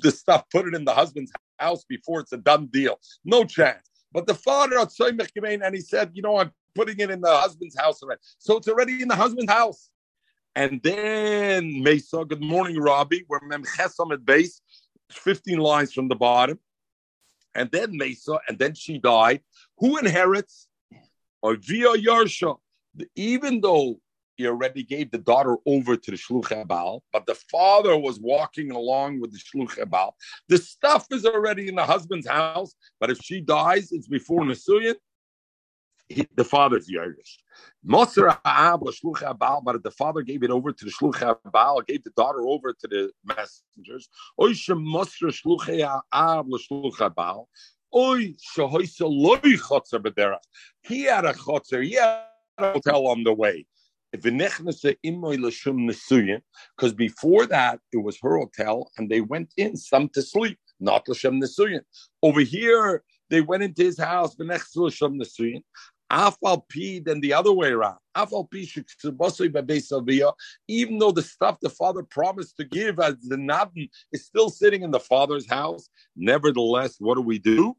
[0.00, 3.00] the stuff, put it in the husband's house before it's a done deal.
[3.24, 3.90] No chance.
[4.12, 8.02] But the father and he said, you know, I'm putting it in the husband's house
[8.04, 8.20] already.
[8.38, 9.90] So it's already in the husband's house.
[10.54, 13.24] And then Mesa, good morning, Robbie.
[13.28, 14.60] We're Memchesam at base,
[15.10, 16.60] 15 lines from the bottom.
[17.52, 19.40] And then Mesa, and then she died.
[19.78, 20.68] Who inherits?
[21.42, 22.58] Or via Yarsha
[23.14, 24.00] even though
[24.36, 28.70] he already gave the daughter over to the Shluch Ebal, but the father was walking
[28.70, 30.14] along with the Shluch Ebal.
[30.48, 34.96] The stuff is already in the husband's house, but if she dies, it's before Nasuyan.
[36.36, 37.38] the father's Yerush.
[37.82, 42.10] Moser Shluch Abal, but the father gave it over to the Shluch Abal, gave the
[42.10, 44.08] daughter over to the messengers.
[44.38, 47.46] Oisha Moser Shluch Ab Shluch Abal.
[47.94, 50.40] Oy Shahoisa Loy Chotzer Bederach.
[50.82, 52.24] He had a Chotzer, had
[52.58, 53.66] hotel on the way.
[54.12, 54.24] Because
[56.94, 61.42] before that, it was her hotel, and they went in some to sleep, not Lashem
[61.42, 61.80] Nesuyin.
[62.22, 65.62] Over here, they went into his house, Lashem Nesuyin.
[66.10, 67.98] Afal P, then the other way around.
[68.16, 68.70] Afal P,
[70.68, 74.82] even though the stuff the father promised to give as the Nadan is still sitting
[74.82, 77.76] in the father's house, nevertheless, what do we do?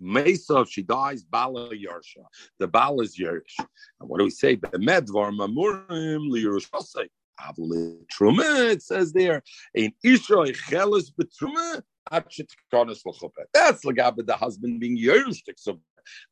[0.00, 2.24] Mesa, if she dies, Bala Yarsha.
[2.58, 3.58] The Bala is Yersh.
[4.00, 4.56] And what do we say?
[4.56, 7.08] Medvar Mamurim Liyerushasei.
[7.40, 9.42] Truma, it says there,
[9.74, 15.56] in Isha Chelis Betruma, That's Lagab, the husband being Yerushtik.
[15.56, 15.78] So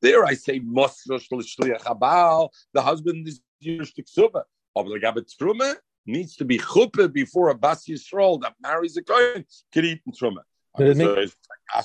[0.03, 4.45] there I say, Mosrosh Lishliach Abal, the husband is Yerushtik Suba.
[4.75, 9.45] Of Lagab Truma needs to be chuppah before a Bas Yisrael that marries a Kohen
[9.73, 10.43] can eat Truma.
[10.79, 11.31] Make,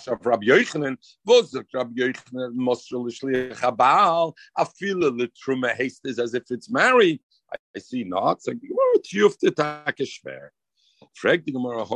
[0.08, 6.70] of Rabbi Yochanan, was Rabbi Yochanan Moshe L'Shliach Habal, Afila L'Truma Hastes as if it's
[6.70, 7.20] married.
[7.76, 8.39] I see not.
[8.48, 10.50] Like, well, Tiyufte Takeshver.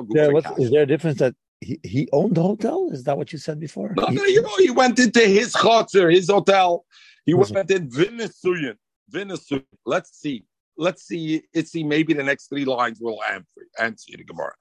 [0.09, 2.89] Yeah, what, is there a difference that he, he owned the hotel?
[2.91, 3.93] Is that what you said before?
[3.95, 6.85] No, he, no, you know, he went into his chotzer, his hotel.
[7.25, 8.73] He went in Venezuela.
[9.09, 9.63] Venezuela.
[9.85, 10.45] Let's see
[10.77, 13.45] let's see, let's see, maybe the next three lines will answer,
[13.79, 14.53] answer the Gemara.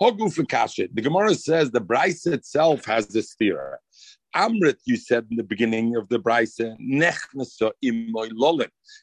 [0.00, 3.78] The Gemara says the Bryce itself has the steer.
[4.34, 6.56] Amrit, you said in the beginning of the Bryce,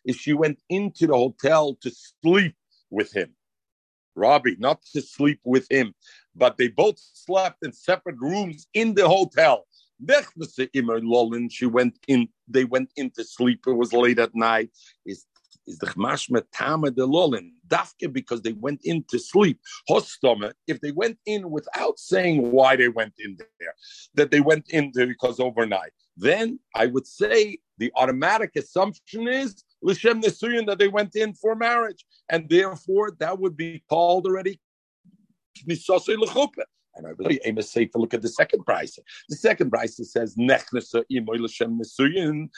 [0.06, 2.56] if she went into the hotel to sleep
[2.90, 3.36] with him,
[4.16, 5.94] Robbie, not to sleep with him,
[6.36, 9.66] but they both slept in separate rooms in the hotel.
[11.50, 13.66] She went in, they went in to sleep.
[13.68, 14.72] It was late at night.
[15.06, 15.26] Is
[15.70, 19.60] is the chmashma tama de lolin dafke because they went in to sleep.
[19.90, 23.74] Hostoma, if they went in without saying why they went in there,
[24.16, 29.64] that they went in there because overnight, then I would say the automatic assumption is
[29.82, 34.60] l'shem nesuyin that they went in for marriage, and therefore that would be called already
[36.96, 39.00] and I believe aim is safe to look at the second price.
[39.30, 42.50] The second price says nechnesa imoy l'shem nesuyin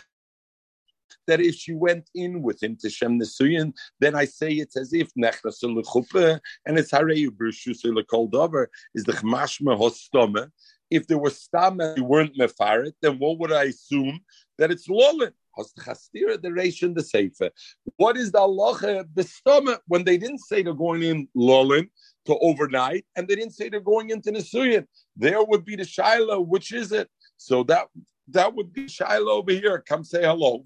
[1.27, 4.93] that if she went in with him to Shem Nesuyin, then I say it's as
[4.93, 10.49] if Lechuppe and it's Harei Lekol Dover is the Chmashma Hostome.
[10.89, 14.19] If there was Stama, you weren't Mefaret, then what would I assume?
[14.57, 15.31] That it's Lolin.
[15.57, 17.49] Chastira the Ration the Sefer.
[17.97, 21.89] What is the Allah bestoma when they didn't say they're going in Lolin
[22.25, 24.85] to overnight and they didn't say they're going into Nisuyin?
[25.15, 27.09] There would be the Shiloh, which is it?
[27.37, 27.87] So that
[28.29, 29.83] that would be Shiloh over here.
[29.87, 30.63] Come say hello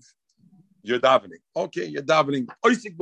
[0.88, 1.42] you're davening.
[1.56, 2.48] Okay, you're davening.
[2.64, 2.98] Oisik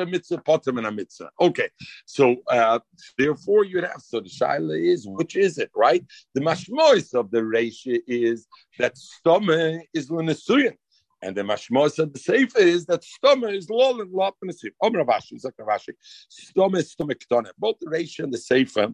[0.45, 1.29] potem a mitzvah.
[1.39, 1.69] Okay,
[2.05, 2.79] so uh,
[3.17, 4.01] therefore you'd have.
[4.01, 6.05] So the shaila is, which is it, right?
[6.33, 8.47] The mashmois of the ratio is
[8.79, 10.75] that stoma is l'nesuyin.
[11.21, 14.71] And the mashmos of the sefer is that stoma is lol and lot and the
[14.81, 15.93] Omer Ravashi, Zak Ravashi.
[16.29, 17.51] Stoma is stoma ketona.
[17.57, 18.93] Both the ratio and the sefer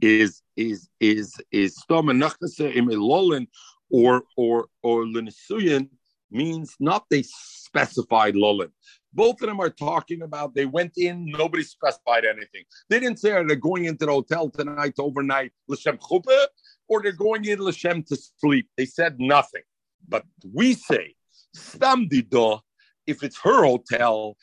[0.00, 3.48] is is is is stoma nachnase im
[3.90, 5.88] or or or l'nesuyin
[6.30, 8.70] means not they specified Lolin.
[9.12, 12.64] Both of them are talking about they went in, nobody specified anything.
[12.90, 16.46] They didn't say oh, they're they going into the hotel tonight overnight L'Shem Chuppah
[16.88, 18.68] or they're going in L'Shem to sleep.
[18.76, 19.62] They said nothing.
[20.08, 21.14] But we say,
[21.54, 22.60] Stam Dido,
[23.06, 24.36] if it's her hotel,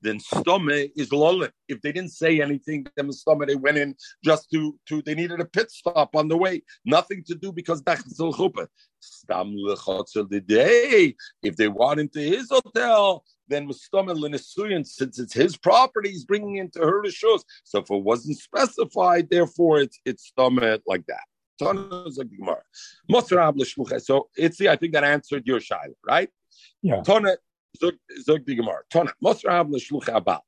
[0.00, 1.50] then stome is lolin.
[1.68, 3.94] If they didn't say anything, then stome they went in
[4.24, 7.82] just to to they needed a pit stop on the way, nothing to do because
[7.82, 8.68] dachzil chuppah.
[9.00, 11.14] Stam the day.
[11.42, 16.56] If they want into his hotel, then stome l'nesuyin since it's his property, he's bringing
[16.56, 17.44] into her shows.
[17.64, 21.24] So if it wasn't specified, therefore it's it's stome like that.
[21.60, 21.70] So
[24.36, 26.28] it's the I think that answered your shaila, right?
[26.82, 27.02] Yeah.
[27.76, 28.80] Zog the Gemara.
[28.92, 29.12] Tona.
[29.22, 30.40] Mosrav l'shluch abal.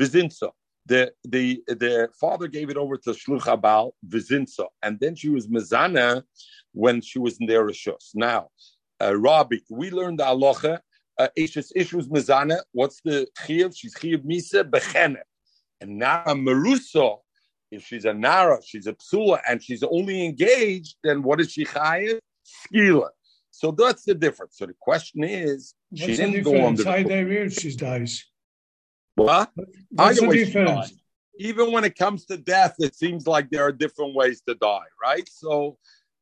[0.00, 0.50] Vizinso.
[0.86, 5.46] The, the, the father gave it over to Shluch Abal, Vizinso, and then she was
[5.46, 6.22] Mezana
[6.72, 8.14] when she was in their Rishos.
[8.14, 8.48] Now,
[8.98, 10.78] uh, Rabbi, we learned the Alocha,
[11.18, 11.72] uh, Ishes
[12.08, 12.60] Mezana.
[12.72, 13.76] What's the Chiv?
[13.76, 15.18] She's Chiv Misa Bechene.
[15.82, 17.18] And Nara Maruso,
[17.70, 21.66] if she's a Nara, she's a Psula, and she's only engaged, then what is she
[21.66, 22.18] Chayiv?
[22.46, 23.10] Skila.
[23.58, 24.56] So that's the difference.
[24.56, 26.84] So the question is, What's she didn't go on the.
[26.84, 28.24] How she dies?
[29.16, 29.50] What?
[29.90, 30.92] What's the difference?
[31.40, 34.86] Even when it comes to death, it seems like there are different ways to die,
[35.02, 35.28] right?
[35.28, 35.76] So,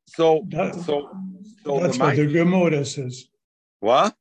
[0.07, 1.11] so, that, so,
[1.63, 3.29] so that's the what the Gemara says.
[3.81, 4.15] What?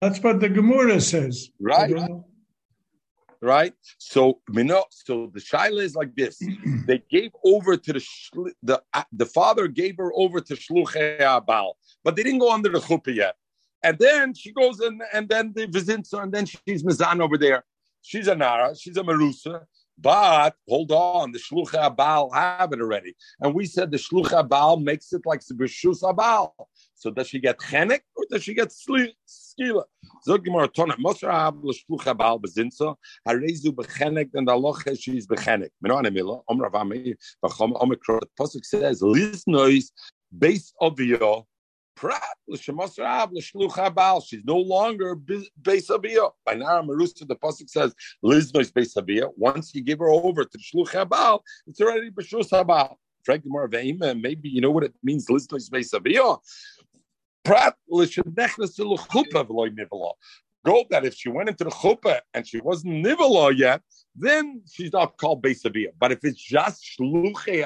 [0.00, 1.50] That's what the Gemara says.
[1.58, 1.92] Right
[3.40, 3.72] right?
[3.98, 6.40] So know, so the shaila is like this:
[6.86, 11.72] they gave over to the the uh, the father gave her over to shluchei abal,
[12.04, 13.34] but they didn't go under the chuppah yet.
[13.82, 17.64] And then she goes in, and then the visits and then she's mizan over there.
[18.02, 19.62] She's a nara, she's a marusa.
[19.98, 24.82] But hold on, the shlucha abal have it already, and we said the shlucha abal
[24.82, 26.52] makes it like the b'shus abal.
[26.94, 29.84] So does she get chenek or does she get skila?
[30.24, 32.94] Zog Gemara Tona Mosra Ab L'Shlucha Baal Bezinsa
[33.26, 35.70] Harezu Bechenek and Allah she's Bechenek.
[35.80, 38.20] Mino Anemila Om Rav Amir Bachom Omikro.
[38.20, 39.90] The pasuk says Liznois
[40.38, 41.46] base of your
[44.20, 46.32] She's no longer your.
[46.44, 47.94] By now Marusa the pasuk says
[48.24, 48.72] Liznois
[49.08, 49.28] of.
[49.36, 52.98] Once you give her over to Shlucha Baal, it's already B'Shus Baal.
[53.22, 53.44] Frank
[54.22, 55.26] maybe you know what it means.
[55.26, 56.40] Liznois base of your.
[57.44, 57.74] Prat
[60.64, 63.80] Go that if she went into the chuppah and she wasn't nivala yet,
[64.14, 65.88] then she's not called Beisavia.
[65.98, 67.64] But if it's just shluchei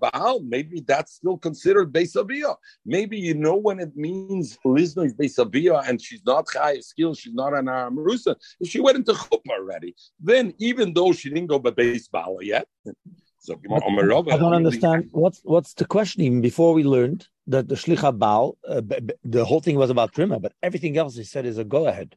[0.00, 2.54] baal, maybe that's still considered Beisavia.
[2.84, 7.34] Maybe you know when it means Lizno is Beisavia and she's not high skill, she's
[7.34, 8.36] not an Amarusa.
[8.60, 12.08] If she went into chuppah already, then even though she didn't go by Beis
[12.42, 12.68] yet,
[13.46, 16.22] so I don't understand what's what's the question.
[16.22, 18.82] Even before we learned that the shlicha baal, uh,
[19.24, 22.16] the whole thing was about trima, but everything else he said is a go ahead.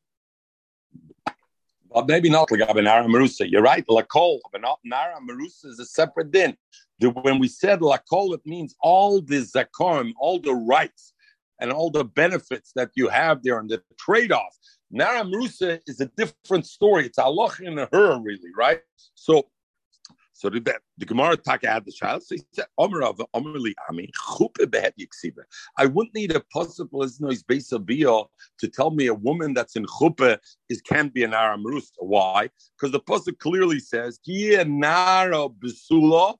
[1.89, 3.49] Well, maybe not like Nara Marusa.
[3.49, 3.85] You're right.
[3.87, 6.55] Lakol, but not Nara Marusa is a separate din.
[6.99, 11.13] The, when we said Lakol, it means all the zakom, all the rights,
[11.59, 14.55] and all the benefits that you have there, and the trade off.
[14.91, 17.05] Nara Marusa is a different story.
[17.05, 18.81] It's Allah in her, really, right?
[19.15, 19.49] So
[20.39, 20.61] So the,
[20.97, 22.23] the Gemara Taka had the child.
[22.23, 24.09] So he said, Omer of Omerli Ami.
[25.77, 28.39] I wouldn't need a possible noise base of to
[28.73, 30.37] tell me a woman that's in Chupe
[30.69, 31.99] is can be an Aram Rooster.
[31.99, 32.49] Why?
[32.77, 36.35] Because the Pasuk clearly says, Nara Besula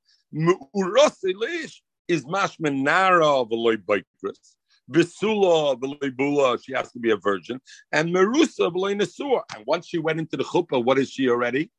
[2.08, 4.56] is Mashman Nara Veloy Baikris.
[4.90, 5.78] Besula
[6.16, 7.60] Bula, she has to be a virgin,
[7.92, 9.42] and Merusa Nesur.
[9.54, 11.70] And once she went into the chuppah, what is she already?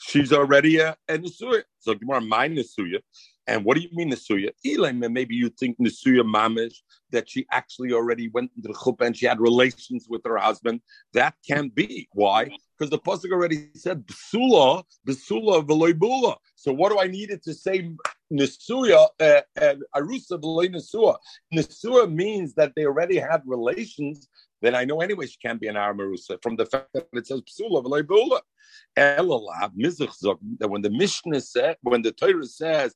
[0.00, 1.62] She's already a, a Nisuya.
[1.78, 3.00] So Gemara, my Nisuya.
[3.50, 4.50] And what do you mean Nisuya?
[4.64, 6.76] Elam, maybe you think Nisuya Mamish,
[7.10, 10.80] that she actually already went into the chuppah and she had relations with her husband.
[11.14, 12.08] That can't be.
[12.12, 12.50] Why?
[12.78, 16.36] Because the Pasuk already said Besula, Besula Veloibula.
[16.54, 17.90] So what do I need it to say
[18.32, 21.16] Nisuya uh, and Arusa Veloy Nisua?
[21.52, 24.28] Nisua means that they already had relations
[24.62, 27.40] then I know anyway she can't be an Aramarusa from the fact that it says
[27.40, 28.42] Psula Bula
[28.96, 32.94] that when the Mishnah said, when the Torah says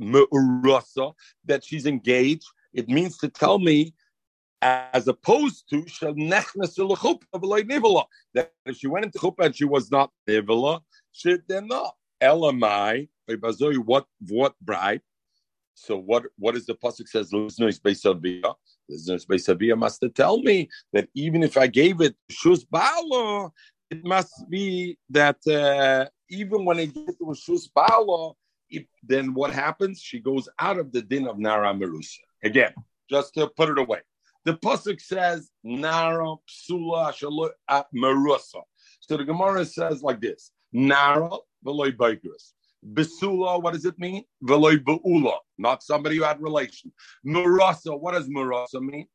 [0.00, 1.12] Me'urasa,
[1.44, 3.94] that she's engaged, it means to tell me
[4.60, 5.82] as opposed to
[8.34, 10.80] that if she went into chuppah and she was not nivela,
[11.12, 13.08] she then not elamai
[13.84, 15.00] what what bride.
[15.74, 17.32] So what what is the pasuk says?
[17.32, 18.54] Listeners beisavia.
[18.88, 23.52] Listeners beisavia must tell me that even if I gave it shus bala,
[23.90, 27.72] it must be that uh, even when it gets to Shus
[28.70, 30.00] Bala, then what happens?
[30.00, 32.18] She goes out of the din of Nara Merusa.
[32.42, 32.74] Again,
[33.10, 34.00] just to put it away.
[34.44, 37.12] The Pasuk says, Nara Psula
[37.94, 38.62] Merusa.
[39.00, 41.30] So the Gemara says like this Nara
[41.64, 42.52] Veloy Baigris.
[42.94, 44.22] Besula, what does it mean?
[44.44, 46.92] Veloy Beula, not somebody who had relation.
[47.26, 49.06] Murasa, what does Murasa mean?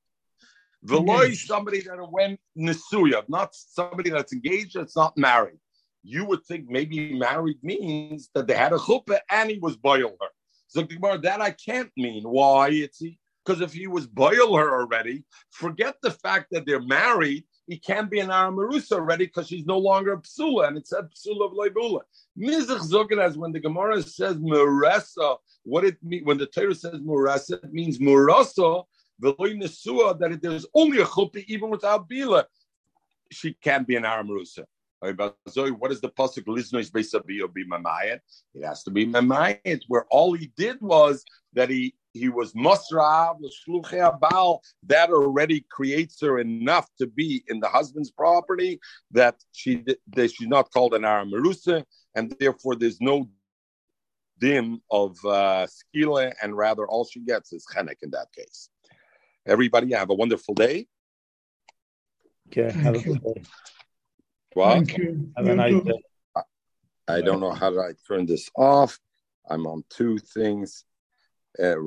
[0.86, 5.60] Veloy somebody that went nisuya, not somebody that's engaged, that's not married.
[6.04, 10.16] You would think maybe married means that they had a chuppah and he was boil
[10.22, 10.28] her.
[10.68, 12.24] So that I can't mean.
[12.24, 12.70] Why?
[12.70, 13.01] It's
[13.45, 17.45] because if he was boil her already, forget the fact that they're married.
[17.68, 21.08] He can't be an Aramarusa already because she's no longer a psula, and it's said
[21.16, 22.01] psula of leibula.
[22.38, 26.99] Mizach zogan as when the Gemara says muresa, what it mean when the Torah says
[26.99, 28.84] muresa, it means murasa
[29.22, 32.43] that there's only a chuppah even without bila,
[33.32, 34.66] she can't be an Aramusa.
[35.04, 36.45] What is the pasuk?
[36.45, 38.20] Liznois beisabiyo be mamayet.
[38.56, 43.39] It has to be mamayet, where all he did was that he he was musrav
[43.41, 48.80] l'shluchei That already creates her enough to be in the husband's property
[49.12, 49.84] that she
[50.16, 51.84] that she's not called an Aramarusa,
[52.16, 53.30] and therefore there's no
[54.39, 58.70] dim of uh, skila, and rather all she gets is chenek in that case.
[59.45, 60.88] Everybody have a wonderful day.
[62.47, 63.43] Okay, have a good day.
[64.56, 65.32] Well, Thank you.
[65.38, 66.04] Have a nice day.
[67.08, 68.97] I don't know how do I turn this off.
[69.49, 70.86] I'm on two things.
[71.60, 71.78] Uh,